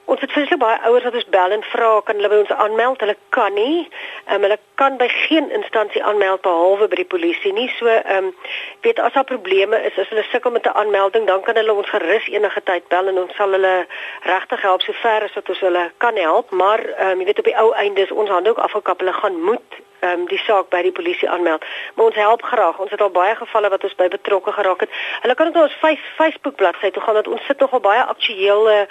Ons 0.05 0.19
het 0.21 0.31
vreeslik 0.31 0.59
baie 0.59 0.79
ouers 0.87 1.03
wat 1.03 1.13
ons 1.13 1.29
bel 1.33 1.51
en 1.55 1.63
vra 1.71 1.91
kan 2.05 2.15
hulle 2.19 2.29
by 2.29 2.39
ons 2.43 2.53
aanmeld? 2.63 2.99
Hulle 3.03 3.15
kan 3.29 3.53
nie. 3.53 3.87
Um, 4.27 4.41
hulle 4.45 4.57
kan 4.81 4.97
by 4.97 5.07
geen 5.13 5.51
instansie 5.55 6.03
aanmeld 6.03 6.41
behalwe 6.45 6.87
by 6.91 7.01
die 7.01 7.07
polisie 7.13 7.53
nie. 7.57 7.69
So 7.79 7.89
ehm 7.89 8.31
um, 8.31 8.33
weet 8.81 8.99
as 8.99 9.13
daar 9.13 9.27
probleme 9.29 9.77
is, 9.87 9.97
as 9.97 10.09
hulle 10.09 10.25
sukkel 10.31 10.51
met 10.51 10.65
'n 10.65 10.77
aanmelding, 10.81 11.27
dan 11.27 11.41
kan 11.41 11.55
hulle 11.55 11.73
ons 11.73 11.89
gerus 11.89 12.27
enige 12.27 12.63
tyd 12.63 12.87
bel 12.87 13.07
en 13.07 13.17
ons 13.17 13.35
sal 13.35 13.51
hulle 13.51 13.85
regtig 14.23 14.61
help 14.61 14.81
sover 14.81 15.23
as 15.23 15.33
wat 15.33 15.49
ons 15.49 15.59
hulle 15.59 15.91
kan 15.97 16.15
help. 16.15 16.51
Maar 16.51 16.79
ehm 16.85 17.11
um, 17.11 17.19
jy 17.19 17.25
weet 17.25 17.39
op 17.39 17.49
die 17.49 17.57
ou 17.57 17.71
einde 17.73 18.01
is 18.01 18.11
ons 18.11 18.29
hande 18.29 18.49
ook 18.49 18.65
afgekap. 18.67 18.99
Hulle 18.99 19.13
gaan 19.13 19.41
moet 19.41 19.81
um, 20.01 20.25
die 20.29 20.39
saak 20.45 20.69
by 20.73 20.81
die 20.85 20.93
polisie 20.95 21.29
aanmeld. 21.29 21.65
Maar 21.95 22.05
ons 22.05 22.19
help 22.19 22.43
graag. 22.43 22.79
Ons 22.79 22.91
het 22.91 23.01
al 23.01 23.13
baie 23.13 23.35
gevalle 23.35 23.69
wat 23.73 23.83
ons 23.83 23.95
by 23.99 24.07
betrokke 24.13 24.51
geraak 24.51 24.85
het. 24.85 24.99
Hulle 25.21 25.35
kan 25.35 25.47
ook 25.47 25.57
na 25.57 25.67
ons 25.67 25.77
Facebook 26.17 26.55
bladsy 26.55 26.91
toe 26.91 27.03
gaan 27.03 27.19
want 27.19 27.27
ons 27.27 27.45
sit 27.45 27.59
nogal 27.71 27.91
baie 27.91 28.03
aktuelle 28.03 28.87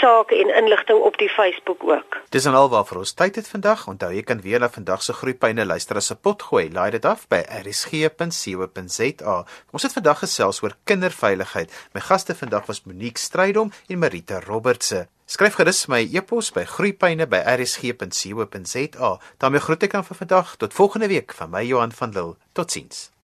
sake 0.00 0.34
en 0.34 0.56
inligting 0.56 0.98
op 0.98 1.18
die 1.18 1.28
Facebook 1.28 1.84
ook. 1.84 2.20
Dis 2.30 2.44
en 2.44 2.54
alwaar 2.54 2.84
vir 2.84 2.98
ons 2.98 3.12
tyd 3.14 3.36
het 3.36 3.48
vandag. 3.48 3.88
Onthou 3.88 4.14
jy 4.14 4.22
kan 4.26 4.40
weer 4.42 4.60
na 4.60 4.68
vandag 4.68 5.02
se 5.02 5.12
groeipyne 5.12 5.64
luister 5.64 5.96
as 5.96 6.10
'n 6.10 6.16
pot 6.20 6.42
gooi. 6.42 6.70
Laai 6.72 6.90
dit 6.90 7.04
af 7.04 7.28
by 7.28 7.44
rsg.co.za. 7.62 9.44
Ons 9.70 9.82
het 9.82 9.92
vandag 9.92 10.18
gesels 10.18 10.62
oor 10.62 10.76
kinderveiligheid. 10.84 11.70
My 11.94 12.00
gaste 12.00 12.34
vandag 12.34 12.66
was 12.66 12.84
Monique 12.84 13.18
Strydom 13.18 13.72
en 13.88 13.98
Marita 13.98 14.40
Robertse. 14.40 15.08
Skryf 15.26 15.54
gerus 15.54 15.86
my 15.86 16.08
e-pos 16.12 16.52
by 16.52 16.64
groeipyne@rsg.co.za. 16.64 19.18
daarmee 19.38 19.60
groet 19.60 19.82
ek 19.82 19.92
dan 19.92 20.04
vir 20.04 20.16
vandag 20.16 20.56
tot 20.56 20.74
volgende 20.74 21.08
week 21.08 21.32
van 21.32 21.50
my 21.50 21.64
Johan 21.64 21.92
van 21.92 22.10
Lille. 22.10 22.36
Totsiens. 22.52 23.13